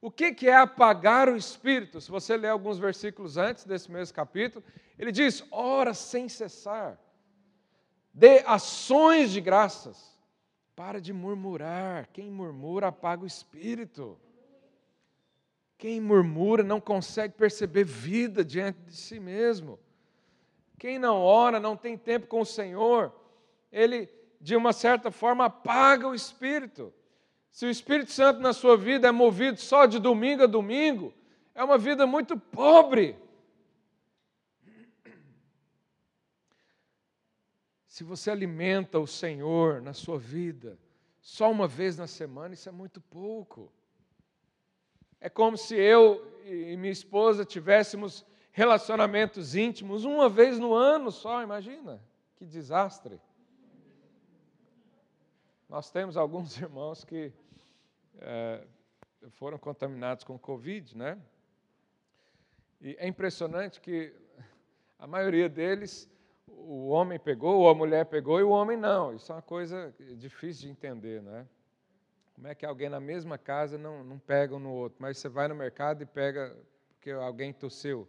[0.00, 2.00] O que, que é apagar o espírito?
[2.00, 4.64] Se você ler alguns versículos antes desse mesmo capítulo,
[4.98, 6.98] ele diz: ora sem cessar,
[8.12, 10.18] dê ações de graças,
[10.74, 12.08] para de murmurar.
[12.12, 14.18] Quem murmura apaga o espírito.
[15.76, 19.78] Quem murmura não consegue perceber vida diante de si mesmo.
[20.78, 23.14] Quem não ora, não tem tempo com o Senhor,
[23.70, 24.08] ele,
[24.40, 26.92] de uma certa forma, apaga o espírito.
[27.50, 31.12] Se o Espírito Santo na sua vida é movido só de domingo a domingo,
[31.54, 33.18] é uma vida muito pobre.
[37.86, 40.78] Se você alimenta o Senhor na sua vida
[41.20, 43.70] só uma vez na semana, isso é muito pouco.
[45.20, 51.42] É como se eu e minha esposa tivéssemos relacionamentos íntimos uma vez no ano só,
[51.42, 52.02] imagina.
[52.36, 53.20] Que desastre.
[55.70, 57.32] Nós temos alguns irmãos que
[58.18, 58.66] é,
[59.30, 61.16] foram contaminados com Covid, né?
[62.80, 64.12] E é impressionante que
[64.98, 66.10] a maioria deles,
[66.48, 69.14] o homem pegou, ou a mulher pegou, e o homem não.
[69.14, 71.46] Isso é uma coisa difícil de entender, né?
[72.34, 74.98] Como é que alguém na mesma casa não, não pega um no outro?
[75.00, 76.56] Mas você vai no mercado e pega
[76.94, 78.08] porque alguém tossiu.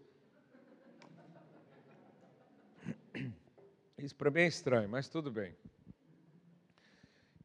[3.99, 5.55] Isso para mim é estranho, mas tudo bem.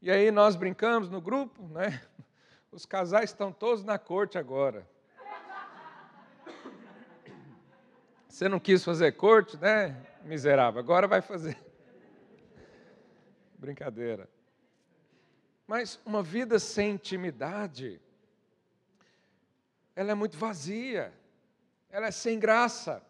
[0.01, 2.01] E aí nós brincamos no grupo, né?
[2.71, 4.87] Os casais estão todos na corte agora.
[8.27, 9.95] Você não quis fazer corte, né?
[10.23, 10.79] Miserável.
[10.79, 11.57] Agora vai fazer.
[13.57, 14.29] Brincadeira.
[15.65, 17.99] Mas uma vida sem intimidade,
[19.95, 21.11] ela é muito vazia.
[21.89, 23.01] Ela é sem graça.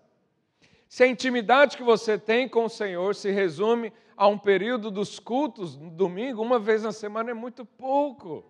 [0.88, 5.19] Se a intimidade que você tem com o Senhor se resume a um período dos
[5.19, 8.43] cultos, domingo, uma vez na semana, é muito pouco.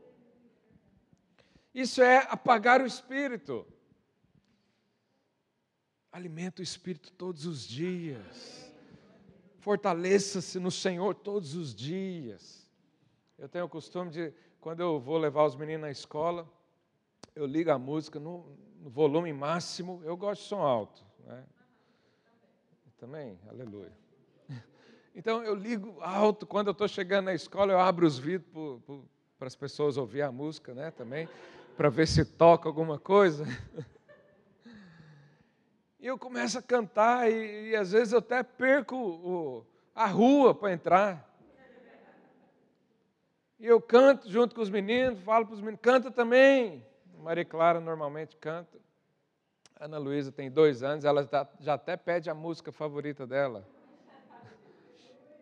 [1.73, 3.67] Isso é apagar o espírito.
[6.09, 8.73] Alimenta o espírito todos os dias.
[9.59, 12.65] Fortaleça-se no Senhor todos os dias.
[13.37, 16.49] Eu tenho o costume de, quando eu vou levar os meninos na escola,
[17.35, 20.01] eu ligo a música no, no volume máximo.
[20.05, 21.05] Eu gosto de som alto.
[21.25, 21.43] Né?
[22.97, 24.06] Também, aleluia.
[25.17, 28.79] Então eu ligo alto, quando eu estou chegando na escola, eu abro os vidros
[29.39, 31.27] para as pessoas ouvir a música né, também,
[31.75, 33.43] para ver se toca alguma coisa.
[35.99, 40.53] E eu começo a cantar, e, e às vezes eu até perco o, a rua
[40.53, 41.27] para entrar.
[43.59, 46.85] E eu canto junto com os meninos, falo para os meninos, canta também.
[47.17, 48.77] Maria Clara normalmente canta.
[49.79, 51.27] Ana Luísa tem dois anos, ela
[51.59, 53.67] já até pede a música favorita dela.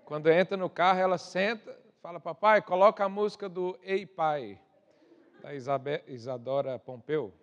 [0.06, 4.60] Quando entra no carro, ela senta, fala, papai, coloca a música do Ei Pai,
[5.42, 5.52] da
[6.08, 7.34] Isadora Pompeu.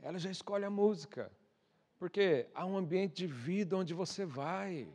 [0.00, 1.32] Ela já escolhe a música,
[1.98, 4.86] porque há um ambiente de vida onde você vai.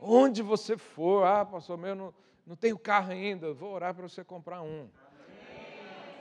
[0.00, 2.14] Onde você for, ah, pastor meu, não,
[2.46, 4.88] não tenho carro ainda, vou orar para você comprar um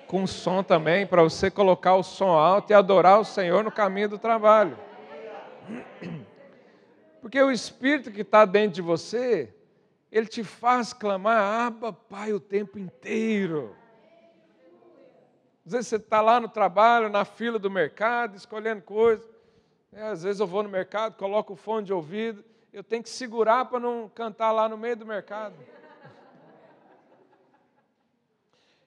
[0.07, 4.09] com som também, para você colocar o som alto e adorar o Senhor no caminho
[4.09, 4.77] do trabalho.
[7.21, 9.53] Porque o Espírito que está dentro de você,
[10.11, 13.75] ele te faz clamar, Abba, Pai, o tempo inteiro.
[15.65, 19.27] Às vezes você está lá no trabalho, na fila do mercado, escolhendo coisas.
[19.91, 23.09] É, às vezes eu vou no mercado, coloco o fone de ouvido, eu tenho que
[23.09, 25.55] segurar para não cantar lá no meio do mercado.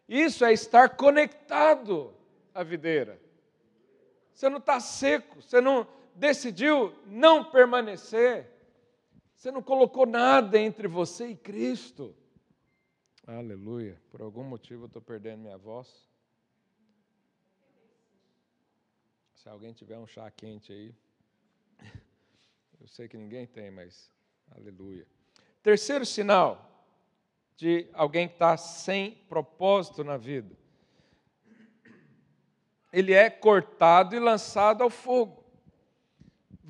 [0.09, 2.13] Isso é estar conectado
[2.55, 3.21] à videira.
[4.33, 8.51] Você não está seco, você não decidiu não permanecer,
[9.35, 12.15] você não colocou nada entre você e Cristo.
[13.27, 14.01] Aleluia.
[14.11, 16.09] Por algum motivo eu estou perdendo minha voz.
[19.35, 20.95] Se alguém tiver um chá quente aí.
[22.81, 24.11] Eu sei que ninguém tem, mas
[24.51, 25.07] aleluia.
[25.63, 26.87] Terceiro sinal
[27.57, 30.57] de alguém que está sem propósito na vida.
[32.93, 35.40] Ele é cortado e lançado ao fogo.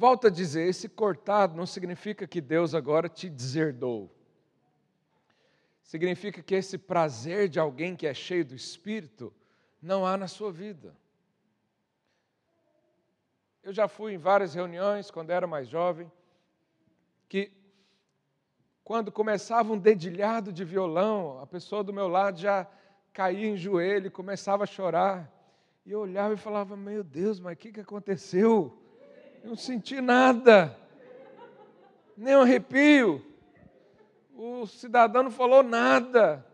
[0.00, 4.10] Volto a dizer, esse cortado não significa que Deus agora te deserdou.
[5.82, 9.30] Significa que esse prazer de alguém que é cheio do Espírito
[9.82, 10.96] não há na sua vida.
[13.62, 16.10] Eu já fui em várias reuniões quando era mais jovem,
[17.28, 17.52] que
[18.82, 22.66] quando começava um dedilhado de violão, a pessoa do meu lado já
[23.12, 25.30] caía em joelho começava a chorar.
[25.84, 28.79] E eu olhava e falava: Meu Deus, mas o que, que aconteceu?
[29.42, 30.76] Eu não senti nada,
[32.16, 33.24] nem um arrepio.
[34.34, 36.44] O cidadão não falou nada.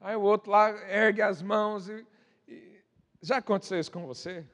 [0.00, 2.06] Aí o outro lá ergue as mãos e,
[2.48, 2.80] e...
[3.20, 4.44] já aconteceu isso com você?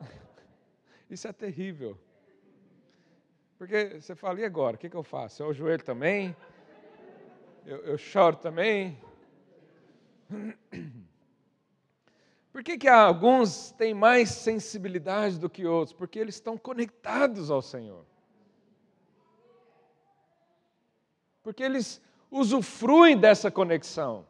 [1.10, 1.98] Isso é terrível.
[3.58, 4.76] Porque você fala, e agora?
[4.76, 5.42] O que, que eu faço?
[5.42, 6.34] Eu joelho também?
[7.66, 8.98] Eu, eu choro também?
[12.52, 15.96] Por que, que alguns têm mais sensibilidade do que outros?
[15.96, 18.04] Porque eles estão conectados ao Senhor.
[21.42, 24.26] Porque eles usufruem dessa conexão.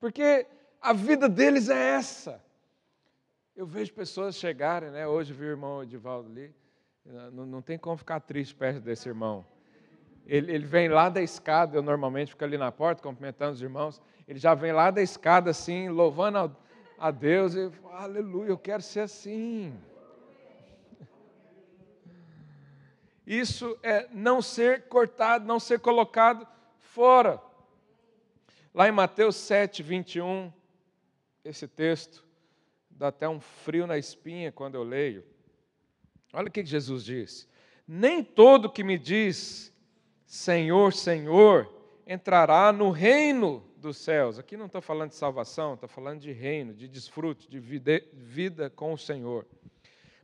[0.00, 0.46] Porque
[0.80, 2.42] a vida deles é essa.
[3.54, 5.06] Eu vejo pessoas chegarem, né?
[5.06, 6.54] Hoje vi o irmão Edivaldo ali.
[7.04, 9.44] Não, não tem como ficar triste perto desse irmão.
[10.26, 14.00] Ele, ele, vem lá da escada, eu normalmente fico ali na porta cumprimentando os irmãos.
[14.26, 16.50] Ele já vem lá da escada assim, louvando a,
[16.98, 19.74] a Deus e aleluia, eu quero ser assim.
[23.26, 26.46] Isso é não ser cortado, não ser colocado
[26.78, 27.40] fora.
[28.74, 30.52] Lá em Mateus 7, 21,
[31.44, 32.24] esse texto,
[32.90, 35.24] dá até um frio na espinha quando eu leio.
[36.32, 37.48] Olha o que Jesus diz:
[37.86, 39.71] Nem todo que me diz
[40.32, 41.70] Senhor, Senhor,
[42.06, 44.38] entrará no reino dos céus.
[44.38, 48.70] Aqui não estou falando de salvação, estou falando de reino, de desfrute, de vida, vida
[48.70, 49.44] com o Senhor.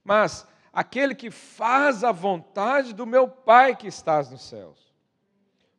[0.02, 4.78] Mas aquele que faz a vontade do meu Pai que estás nos céus.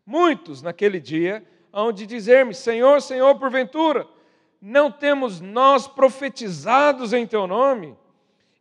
[0.06, 4.08] Muitos naquele dia hão de dizer-me: Senhor, Senhor, porventura
[4.62, 7.98] não temos nós profetizados em teu nome?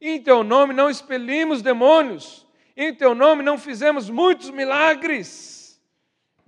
[0.00, 2.46] Em teu nome não expelimos demônios?
[2.74, 5.57] Em teu nome não fizemos muitos milagres?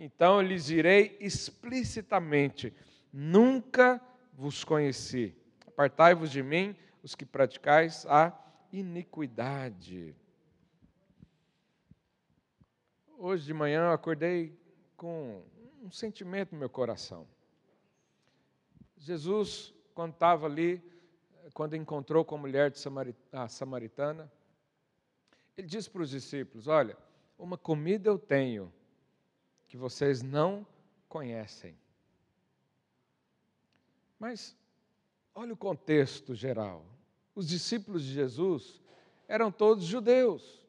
[0.02, 2.74] Então lhes direi explicitamente:
[3.12, 4.00] nunca
[4.32, 5.36] vos conheci.
[5.66, 8.32] Apartai-vos de mim, os que praticais a
[8.72, 10.16] iniquidade.
[13.18, 14.58] Hoje de manhã eu acordei
[14.96, 15.44] com
[15.82, 17.28] um sentimento no meu coração.
[18.96, 20.82] Jesus, quando estava ali,
[21.52, 22.72] quando encontrou com a mulher
[23.32, 24.32] a samaritana,
[25.58, 26.96] ele disse para os discípulos: Olha,
[27.38, 28.72] uma comida eu tenho
[29.70, 30.66] que vocês não
[31.08, 31.78] conhecem.
[34.18, 34.56] Mas
[35.32, 36.84] olha o contexto geral.
[37.36, 38.80] Os discípulos de Jesus
[39.28, 40.60] eram todos judeus.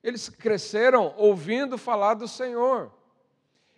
[0.00, 2.92] Eles cresceram ouvindo falar do Senhor.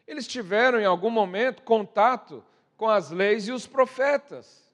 [0.07, 2.45] Eles tiveram em algum momento contato
[2.77, 4.71] com as leis e os profetas.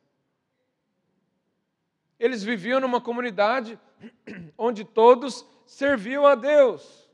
[2.18, 3.78] Eles viviam numa comunidade
[4.59, 7.07] onde todos serviam a Deus.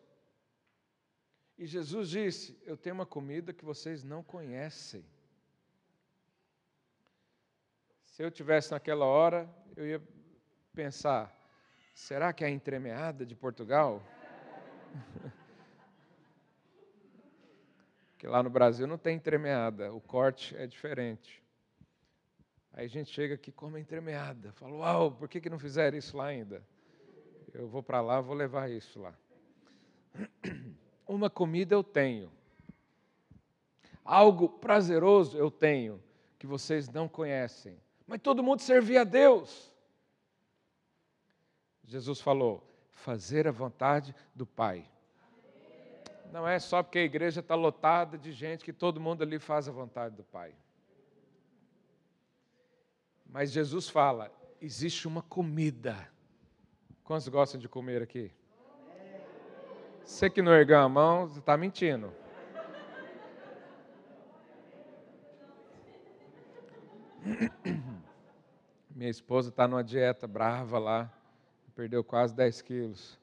[1.57, 5.05] E Jesus disse: Eu tenho uma comida que vocês não conhecem.
[8.05, 10.03] Se eu tivesse naquela hora, eu ia
[10.75, 11.35] pensar:
[11.95, 14.03] será que é a entremeada de Portugal?
[18.19, 21.43] que lá no Brasil não tem entremeada, o corte é diferente.
[22.73, 26.17] Aí a gente chega aqui como entremeada, fala, uau, por que, que não fizeram isso
[26.17, 26.61] lá ainda?
[27.53, 29.15] Eu vou para lá, vou levar isso lá.
[31.15, 32.29] Uma comida eu tenho,
[34.05, 36.03] algo prazeroso eu tenho,
[36.37, 39.73] que vocês não conhecem, mas todo mundo servia a Deus.
[41.85, 44.91] Jesus falou: fazer a vontade do Pai.
[46.33, 49.69] Não é só porque a igreja está lotada de gente que todo mundo ali faz
[49.69, 50.53] a vontade do Pai.
[53.25, 56.11] Mas Jesus fala: existe uma comida.
[57.05, 58.33] Quantos gostam de comer aqui?
[60.05, 62.13] Você que não ergou a mão, está mentindo.
[68.95, 71.11] Minha esposa está numa dieta brava lá,
[71.75, 73.19] perdeu quase 10 quilos.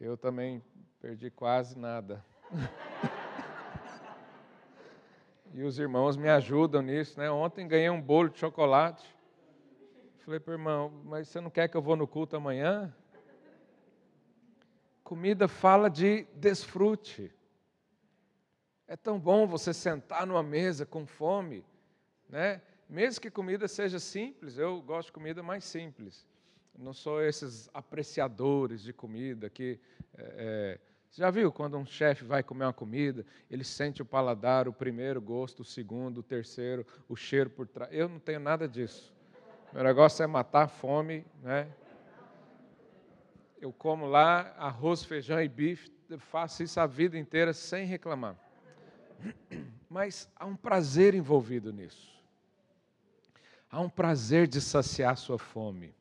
[0.00, 0.62] Eu também
[1.00, 2.24] perdi quase nada.
[5.52, 7.28] e os irmãos me ajudam nisso, né?
[7.28, 9.04] Ontem ganhei um bolo de chocolate.
[10.20, 12.94] Falei para o irmão, mas você não quer que eu vou no culto amanhã?
[15.12, 17.30] Comida fala de desfrute.
[18.88, 21.62] É tão bom você sentar numa mesa com fome,
[22.30, 22.62] né?
[22.88, 26.26] Mesmo que comida seja simples, eu gosto de comida mais simples.
[26.78, 29.78] Não sou esses apreciadores de comida que
[30.16, 34.66] é, é, já viu quando um chefe vai comer uma comida, ele sente o paladar,
[34.66, 37.92] o primeiro gosto, o segundo, o terceiro, o cheiro por trás.
[37.92, 39.12] Eu não tenho nada disso.
[39.74, 41.70] Meu negócio é matar a fome, né?
[43.62, 45.88] Eu como lá arroz, feijão e bife,
[46.18, 48.36] faço isso a vida inteira sem reclamar.
[49.88, 52.10] Mas há um prazer envolvido nisso.
[53.70, 55.94] Há um prazer de saciar sua fome.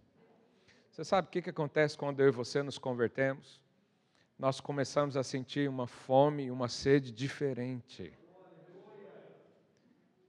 [0.89, 3.61] Você sabe o que, que acontece quando eu e você nos convertemos?
[4.39, 8.11] Nós começamos a sentir uma fome e uma sede diferente.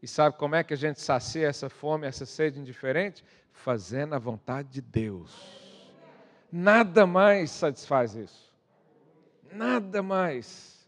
[0.03, 3.25] E sabe como é que a gente sacia essa fome, essa sede indiferente?
[3.53, 5.72] Fazendo a vontade de Deus.
[6.53, 8.53] Nada mais satisfaz isso.
[9.51, 10.87] Nada mais.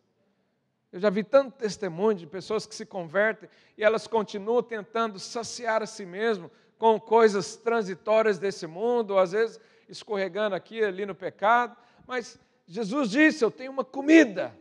[0.93, 5.83] Eu já vi tanto testemunho de pessoas que se convertem e elas continuam tentando saciar
[5.83, 9.59] a si mesmo com coisas transitórias desse mundo, às vezes
[9.89, 14.55] escorregando aqui ali no pecado, mas Jesus disse: Eu tenho uma comida,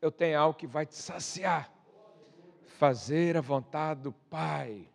[0.00, 1.76] eu tenho algo que vai te saciar
[2.76, 4.86] fazer a vontade do Pai.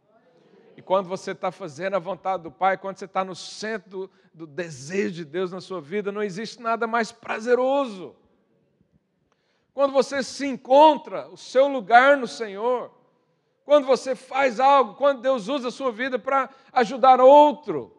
[0.76, 4.48] E quando você está fazendo a vontade do Pai, quando você está no centro do,
[4.48, 8.16] desejo de Deus na sua vida, não existe nada mais prazeroso.
[9.74, 12.92] Quando você se encontra o seu lugar no Senhor,
[13.64, 17.96] quando você faz algo, quando Deus usa a sua vida para ajudar outro,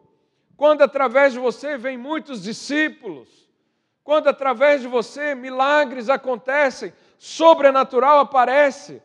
[0.55, 3.49] quando através de você vem muitos discípulos,
[4.03, 9.01] quando através de você milagres acontecem, sobrenatural aparece,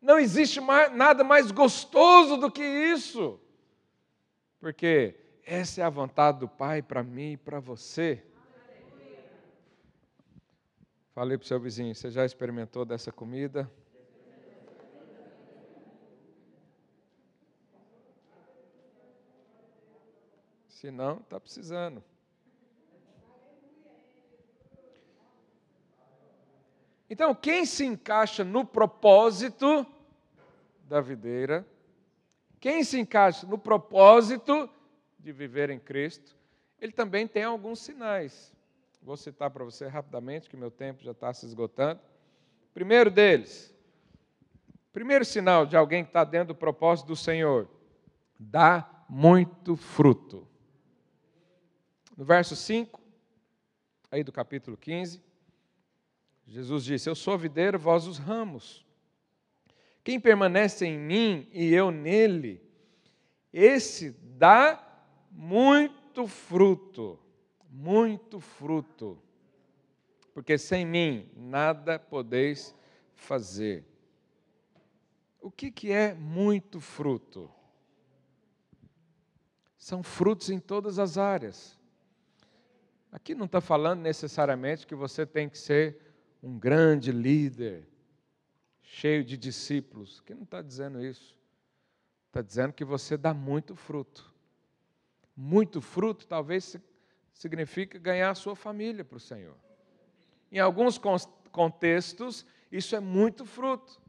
[0.00, 3.38] não existe mais, nada mais gostoso do que isso.
[4.58, 8.24] Porque essa é a vontade do Pai para mim e para você.
[11.12, 13.70] Falei para o seu vizinho: você já experimentou dessa comida?
[20.68, 22.02] Se não, está precisando.
[27.10, 29.84] Então, quem se encaixa no propósito
[30.84, 31.66] da videira,
[32.60, 34.70] quem se encaixa no propósito
[35.18, 36.36] de viver em Cristo,
[36.80, 38.54] ele também tem alguns sinais.
[39.02, 42.00] Vou citar para você rapidamente, que meu tempo já está se esgotando.
[42.72, 43.74] Primeiro deles,
[44.92, 47.68] primeiro sinal de alguém que está dentro do propósito do Senhor,
[48.38, 50.46] dá muito fruto.
[52.16, 53.00] No verso 5,
[54.12, 55.20] aí do capítulo 15,
[56.50, 58.84] Jesus disse: Eu sou a videira, vós os ramos.
[60.02, 62.60] Quem permanece em mim e eu nele,
[63.52, 64.84] esse dá
[65.30, 67.18] muito fruto,
[67.70, 69.16] muito fruto.
[70.34, 72.74] Porque sem mim nada podeis
[73.14, 73.84] fazer.
[75.40, 77.48] O que, que é muito fruto?
[79.78, 81.78] São frutos em todas as áreas.
[83.12, 86.09] Aqui não está falando necessariamente que você tem que ser
[86.42, 87.86] um grande líder,
[88.82, 90.20] cheio de discípulos.
[90.20, 91.38] Que não está dizendo isso.
[92.28, 94.32] Está dizendo que você dá muito fruto.
[95.36, 96.76] Muito fruto talvez
[97.32, 99.56] significa ganhar a sua família para o Senhor.
[100.52, 101.00] Em alguns
[101.50, 104.00] contextos, isso é muito fruto.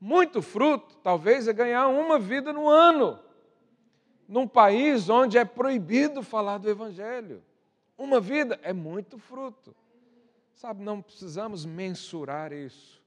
[0.00, 3.20] Muito fruto, talvez, é ganhar uma vida no ano,
[4.26, 7.42] num país onde é proibido falar do Evangelho.
[7.96, 9.74] Uma vida é muito fruto.
[10.62, 13.02] Sabe, não precisamos mensurar isso.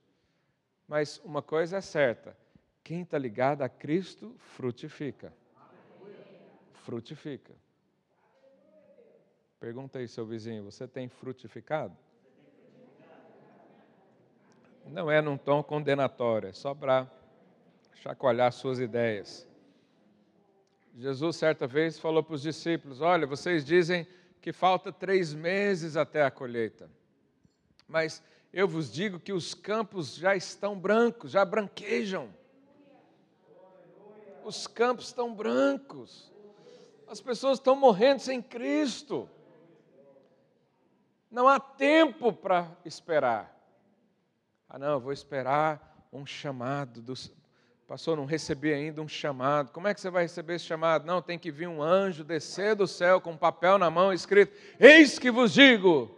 [0.85, 2.35] Mas uma coisa é certa:
[2.83, 5.31] quem está ligado a Cristo frutifica.
[6.83, 7.53] Frutifica.
[9.57, 11.95] Pergunta aí, seu vizinho: você tem frutificado?
[14.87, 17.09] Não é num tom condenatório, é só para
[17.93, 19.47] chacoalhar suas ideias.
[20.93, 24.05] Jesus, certa vez, falou para os discípulos: Olha, vocês dizem
[24.41, 26.89] que falta três meses até a colheita
[27.87, 28.21] mas
[28.51, 32.33] eu vos digo que os campos já estão brancos, já branquejam.
[34.43, 36.31] Os campos estão brancos.
[37.07, 39.29] As pessoas estão morrendo sem Cristo.
[41.29, 43.53] Não há tempo para esperar.
[44.69, 47.13] Ah, não, vou esperar um chamado do,
[47.87, 49.71] Pastor, não recebi ainda um chamado.
[49.71, 51.05] Como é que você vai receber esse chamado?
[51.05, 54.57] Não, tem que vir um anjo descer do céu com um papel na mão escrito:
[54.79, 56.14] Eis que vos digo,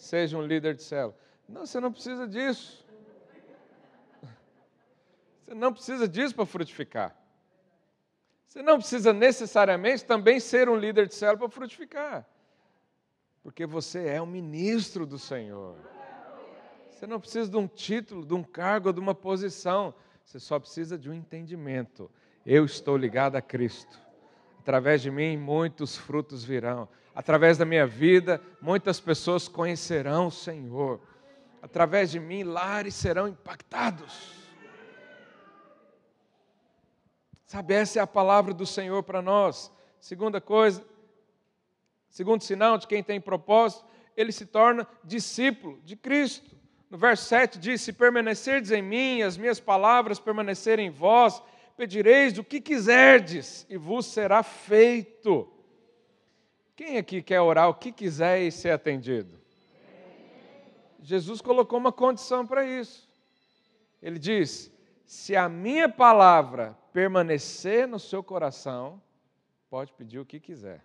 [0.00, 1.14] seja um líder de céu.
[1.48, 2.86] Não, você não precisa disso.
[5.44, 7.14] Você não precisa disso para frutificar.
[8.46, 12.26] Você não precisa necessariamente também ser um líder de célula para frutificar.
[13.42, 15.76] Porque você é um ministro do Senhor.
[16.90, 19.94] Você não precisa de um título, de um cargo, de uma posição.
[20.24, 22.10] Você só precisa de um entendimento.
[22.44, 23.98] Eu estou ligado a Cristo.
[24.58, 26.88] Através de mim, muitos frutos virão.
[27.14, 31.00] Através da minha vida, muitas pessoas conhecerão o Senhor.
[31.60, 34.40] Através de mim, lares serão impactados.
[37.44, 39.72] Sabe, essa é a palavra do Senhor para nós.
[40.00, 40.84] Segunda coisa,
[42.08, 43.84] segundo sinal de quem tem propósito,
[44.16, 46.56] ele se torna discípulo de Cristo.
[46.88, 51.42] No verso 7 diz: Se permanecerdes em mim, as minhas palavras permanecerem em vós,
[51.76, 55.52] pedireis o que quiserdes e vos será feito.
[56.80, 59.38] Quem aqui quer orar o que quiser e ser atendido?
[61.02, 63.06] Jesus colocou uma condição para isso.
[64.00, 64.72] Ele diz:
[65.04, 68.98] Se a minha palavra permanecer no seu coração,
[69.68, 70.82] pode pedir o que quiser.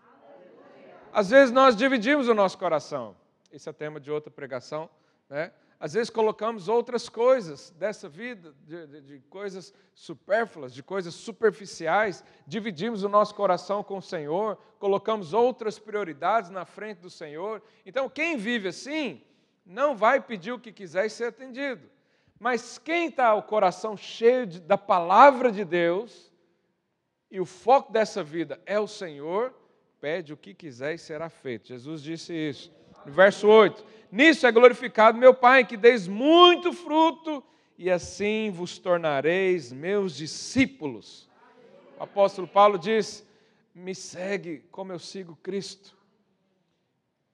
[1.14, 3.16] Às vezes nós dividimos o nosso coração.
[3.50, 4.90] Esse é tema de outra pregação,
[5.30, 5.54] né?
[5.80, 12.24] Às vezes colocamos outras coisas dessa vida, de, de, de, coisas supérfluas, de coisas superficiais,
[12.48, 17.62] dividimos o nosso coração com o Senhor, colocamos outras prioridades na frente do Senhor.
[17.86, 19.22] Então, quem vive assim,
[19.66, 21.90] não vai pedir o que quiser e ser atendido.
[22.40, 26.32] Mas quem está o coração cheio de, da palavra de Deus,
[27.30, 29.54] e o foco dessa vida é o Senhor,
[30.00, 31.68] pede o que quiser e será feito.
[31.68, 32.72] Jesus disse isso.
[33.06, 33.84] No verso 8:
[34.16, 37.44] Nisso é glorificado meu Pai, que deis muito fruto,
[37.78, 41.30] e assim vos tornareis meus discípulos.
[42.00, 43.28] O apóstolo Paulo diz:
[43.74, 45.98] Me segue como eu sigo Cristo.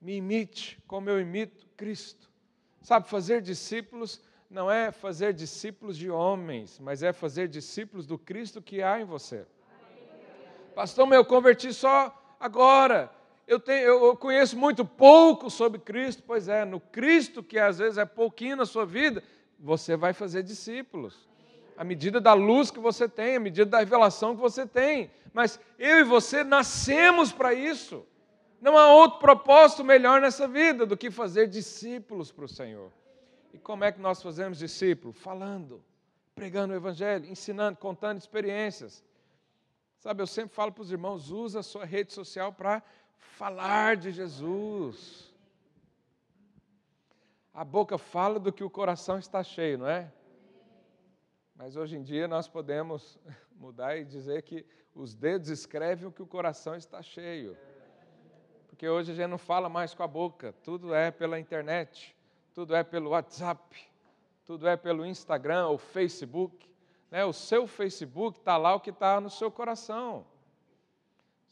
[0.00, 2.28] Me imite como eu imito Cristo.
[2.80, 4.20] Sabe, fazer discípulos
[4.50, 9.04] não é fazer discípulos de homens, mas é fazer discípulos do Cristo que há em
[9.04, 9.46] você.
[10.74, 13.08] Pastor, mas eu converti só agora.
[13.46, 16.22] Eu, tenho, eu conheço muito pouco sobre Cristo.
[16.26, 19.22] Pois é, no Cristo, que às vezes é pouquinho na sua vida,
[19.58, 21.28] você vai fazer discípulos.
[21.76, 25.10] À medida da luz que você tem, à medida da revelação que você tem.
[25.32, 28.06] Mas eu e você nascemos para isso.
[28.60, 32.92] Não há outro propósito melhor nessa vida do que fazer discípulos para o Senhor.
[33.52, 35.12] E como é que nós fazemos discípulo?
[35.12, 35.82] Falando,
[36.34, 39.04] pregando o Evangelho, ensinando, contando experiências.
[39.98, 42.82] Sabe, eu sempre falo para os irmãos: usa a sua rede social para
[43.22, 45.32] falar de Jesus.
[47.54, 50.12] A boca fala do que o coração está cheio, não é?
[51.54, 53.18] Mas hoje em dia nós podemos
[53.56, 57.56] mudar e dizer que os dedos escrevem o que o coração está cheio.
[58.68, 62.16] Porque hoje a gente não fala mais com a boca, tudo é pela internet
[62.54, 63.90] tudo é pelo WhatsApp,
[64.44, 66.70] tudo é pelo Instagram ou Facebook.
[67.10, 67.24] Né?
[67.24, 70.26] O seu Facebook está lá o que está no seu coração.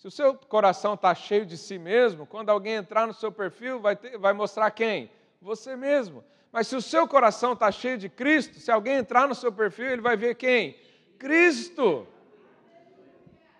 [0.00, 3.80] Se o seu coração está cheio de si mesmo, quando alguém entrar no seu perfil,
[3.80, 5.10] vai, ter, vai mostrar quem?
[5.42, 6.24] Você mesmo.
[6.50, 9.90] Mas se o seu coração está cheio de Cristo, se alguém entrar no seu perfil,
[9.90, 10.74] ele vai ver quem?
[11.18, 12.08] Cristo.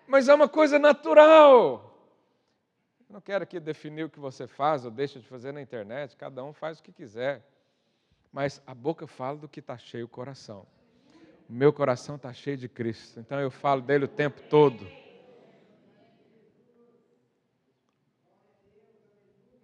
[0.07, 1.95] Mas é uma coisa natural.
[3.07, 6.17] Eu não quero aqui definir o que você faz ou deixa de fazer na internet,
[6.17, 7.47] cada um faz o que quiser.
[8.33, 10.65] Mas a boca fala do que está cheio o coração.
[11.47, 15.00] O meu coração está cheio de Cristo, então eu falo dele o tempo todo.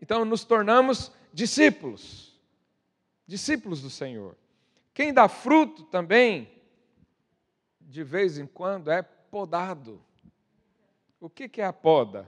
[0.08, 2.34] Então nos tornamos discípulos,
[3.26, 4.38] discípulos do Senhor.
[4.93, 6.49] Quem dá fruto também,
[7.82, 10.01] de vez em quando, é podado.
[11.20, 12.26] O que é a poda?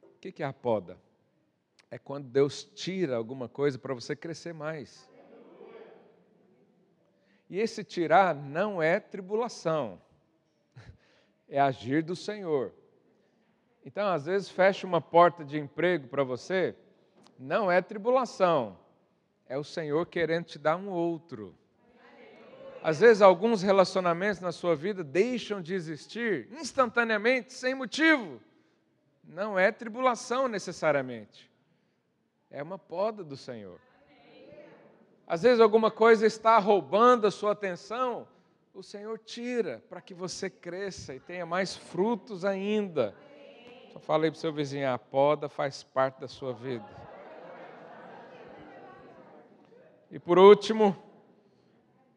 [0.00, 0.98] O que é a poda?
[1.90, 5.06] É quando Deus tira alguma coisa para você crescer mais.
[7.50, 10.00] E esse tirar não é tribulação,
[11.46, 12.72] é agir do Senhor.
[13.86, 16.74] Então, às vezes, fecha uma porta de emprego para você,
[17.38, 18.76] não é tribulação,
[19.48, 21.54] é o Senhor querendo te dar um outro.
[22.82, 28.40] Às vezes, alguns relacionamentos na sua vida deixam de existir instantaneamente, sem motivo
[29.22, 31.48] não é tribulação necessariamente,
[32.50, 33.80] é uma poda do Senhor.
[35.26, 38.26] Às vezes alguma coisa está roubando a sua atenção,
[38.74, 43.14] o Senhor tira para que você cresça e tenha mais frutos ainda.
[43.96, 46.84] Só falei para o seu vizinho, a poda faz parte da sua vida.
[50.10, 50.94] E por último,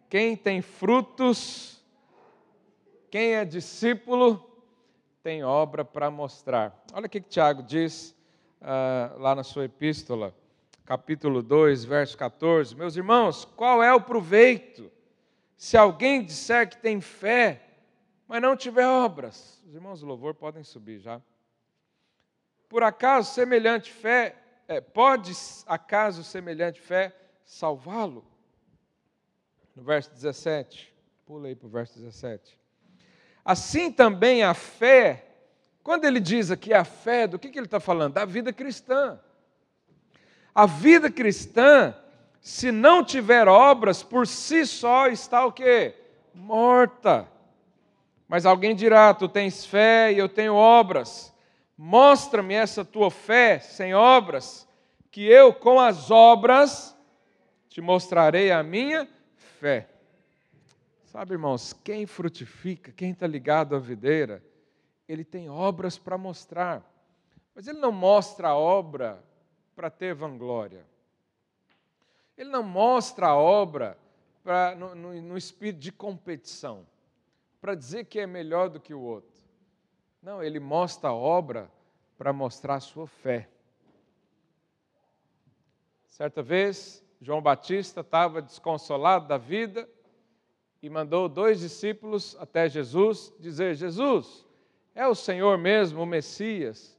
[0.10, 1.82] quem tem frutos,
[3.10, 4.46] quem é discípulo,
[5.24, 6.84] tem obra para mostrar.
[6.92, 8.14] Olha o que, que Tiago diz
[8.60, 10.36] uh, lá na sua epístola,
[10.84, 12.76] capítulo 2, verso 14.
[12.76, 14.92] Meus irmãos, qual é o proveito
[15.56, 17.64] se alguém disser que tem fé,
[18.28, 19.64] mas não tiver obras?
[19.66, 21.22] Os irmãos do louvor podem subir já.
[22.70, 24.36] Por acaso semelhante fé,
[24.68, 25.34] é, pode
[25.66, 28.24] acaso semelhante fé salvá-lo?
[29.76, 30.94] No verso 17,
[31.26, 32.60] pula aí para o verso 17.
[33.44, 35.26] Assim também a fé,
[35.82, 38.14] quando ele diz aqui a fé, do que, que ele está falando?
[38.14, 39.20] Da vida cristã.
[40.54, 41.96] A vida cristã,
[42.40, 45.96] se não tiver obras, por si só está o quê?
[46.36, 47.28] Morta.
[48.28, 51.34] Mas alguém dirá: Tu tens fé e eu tenho obras.
[51.82, 54.68] Mostra-me essa tua fé sem obras,
[55.10, 56.94] que eu com as obras
[57.70, 59.08] te mostrarei a minha
[59.62, 59.88] fé.
[61.06, 64.44] Sabe, irmãos, quem frutifica, quem está ligado à videira,
[65.08, 66.84] ele tem obras para mostrar.
[67.56, 69.24] Mas ele não mostra a obra
[69.74, 70.86] para ter vanglória.
[72.38, 73.98] Ele não mostra a obra
[74.44, 76.86] pra, no, no, no espírito de competição,
[77.62, 79.39] para dizer que é melhor do que o outro.
[80.22, 81.72] Não, ele mostra a obra
[82.18, 83.50] para mostrar a sua fé.
[86.08, 89.88] Certa vez, João Batista estava desconsolado da vida
[90.82, 94.46] e mandou dois discípulos até Jesus dizer: Jesus,
[94.94, 96.98] é o Senhor mesmo, o Messias?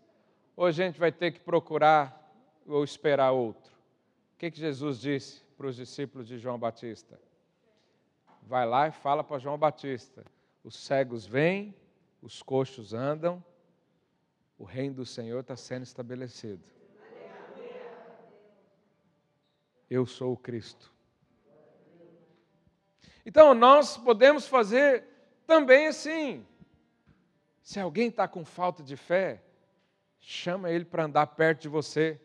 [0.56, 2.18] Ou a gente vai ter que procurar
[2.66, 3.72] ou esperar outro?
[4.34, 7.20] O que, que Jesus disse para os discípulos de João Batista?
[8.42, 10.24] Vai lá e fala para João Batista:
[10.64, 11.74] os cegos vêm,
[12.22, 13.42] os coxos andam,
[14.58, 16.68] o reino do Senhor está sendo estabelecido.
[19.88, 20.92] Eu sou o Cristo.
[23.24, 25.04] Então, nós podemos fazer
[25.46, 26.46] também assim.
[27.62, 29.42] Se alguém está com falta de fé,
[30.18, 32.20] chama ele para andar perto de você.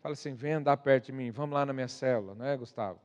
[0.00, 2.98] Fala assim: vem andar perto de mim, vamos lá na minha célula, não é, Gustavo?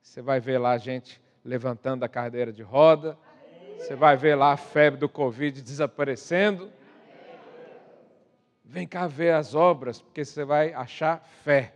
[0.00, 3.18] Você vai ver lá a gente levantando a cadeira de roda,
[3.80, 6.70] você vai ver lá a febre do Covid desaparecendo.
[8.62, 11.74] Vem cá ver as obras, porque você vai achar fé.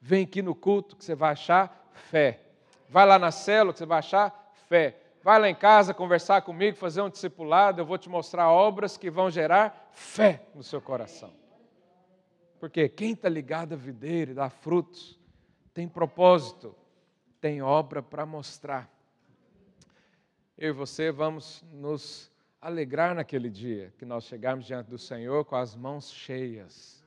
[0.00, 2.40] Vem aqui no culto, que você vai achar fé.
[2.88, 4.96] Vai lá na célula que você vai achar fé.
[5.22, 9.10] Vai lá em casa conversar comigo, fazer um discipulado, eu vou te mostrar obras que
[9.10, 11.32] vão gerar fé no seu coração.
[12.60, 15.18] Porque quem está ligado à videira e dá frutos,
[15.74, 16.74] tem propósito,
[17.40, 18.88] tem obra para mostrar.
[20.60, 25.54] Eu e você vamos nos alegrar naquele dia que nós chegarmos diante do Senhor com
[25.54, 27.00] as mãos cheias.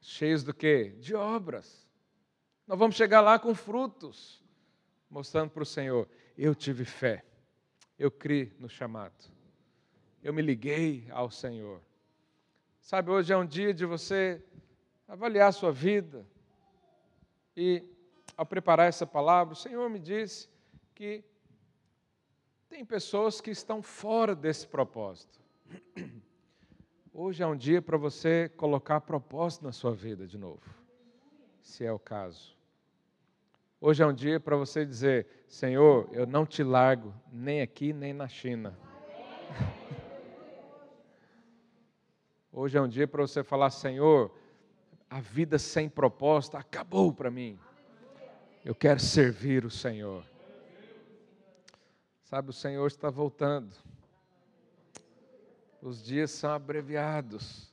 [0.00, 0.94] Cheios do quê?
[1.00, 1.84] De obras.
[2.68, 4.40] Nós vamos chegar lá com frutos,
[5.10, 7.24] mostrando para o Senhor: eu tive fé,
[7.98, 9.28] eu criei no chamado,
[10.22, 11.82] eu me liguei ao Senhor.
[12.80, 14.40] Sabe, hoje é um dia de você
[15.08, 16.24] avaliar a sua vida
[17.56, 17.82] e,
[18.36, 20.48] ao preparar essa palavra, o Senhor me disse
[20.94, 21.24] que
[22.70, 25.40] tem pessoas que estão fora desse propósito.
[27.12, 30.62] Hoje é um dia para você colocar propósito na sua vida de novo,
[31.60, 32.56] se é o caso.
[33.80, 38.12] Hoje é um dia para você dizer: Senhor, eu não te largo nem aqui nem
[38.12, 38.78] na China.
[42.52, 44.32] Hoje é um dia para você falar: Senhor,
[45.08, 47.58] a vida sem propósito acabou para mim.
[48.64, 50.29] Eu quero servir o Senhor.
[52.30, 53.74] Sabe, o Senhor está voltando.
[55.82, 57.68] Os dias são abreviados.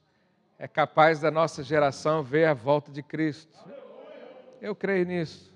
[0.58, 3.56] É capaz da nossa geração ver a volta de Cristo.
[4.60, 5.54] Eu creio nisso.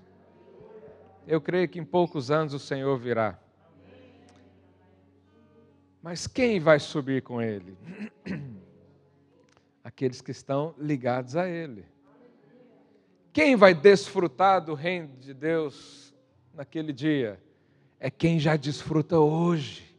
[1.26, 3.36] Eu creio que em poucos anos o Senhor virá.
[6.00, 7.76] Mas quem vai subir com Ele?
[9.82, 11.84] Aqueles que estão ligados a Ele.
[13.32, 16.14] Quem vai desfrutar do reino de Deus
[16.54, 17.40] naquele dia?
[18.04, 19.94] É quem já desfruta hoje.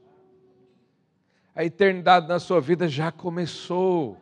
[1.55, 4.17] A eternidade na sua vida já começou.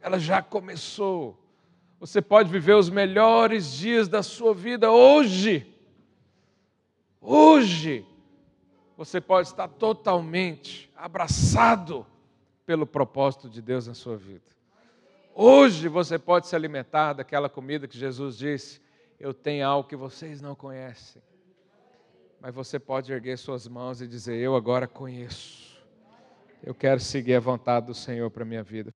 [0.00, 1.38] Ela já começou.
[1.98, 5.70] Você pode viver os melhores dias da sua vida hoje.
[7.20, 8.06] Hoje,
[8.96, 12.06] você pode estar totalmente abraçado
[12.64, 14.56] pelo propósito de Deus na sua vida.
[15.34, 18.80] Hoje você pode se alimentar daquela comida que Jesus disse:
[19.18, 21.20] Eu tenho algo que vocês não conhecem.
[22.40, 25.78] Mas você pode erguer suas mãos e dizer: Eu agora conheço.
[26.62, 28.92] Eu quero seguir a vontade do Senhor para a minha vida.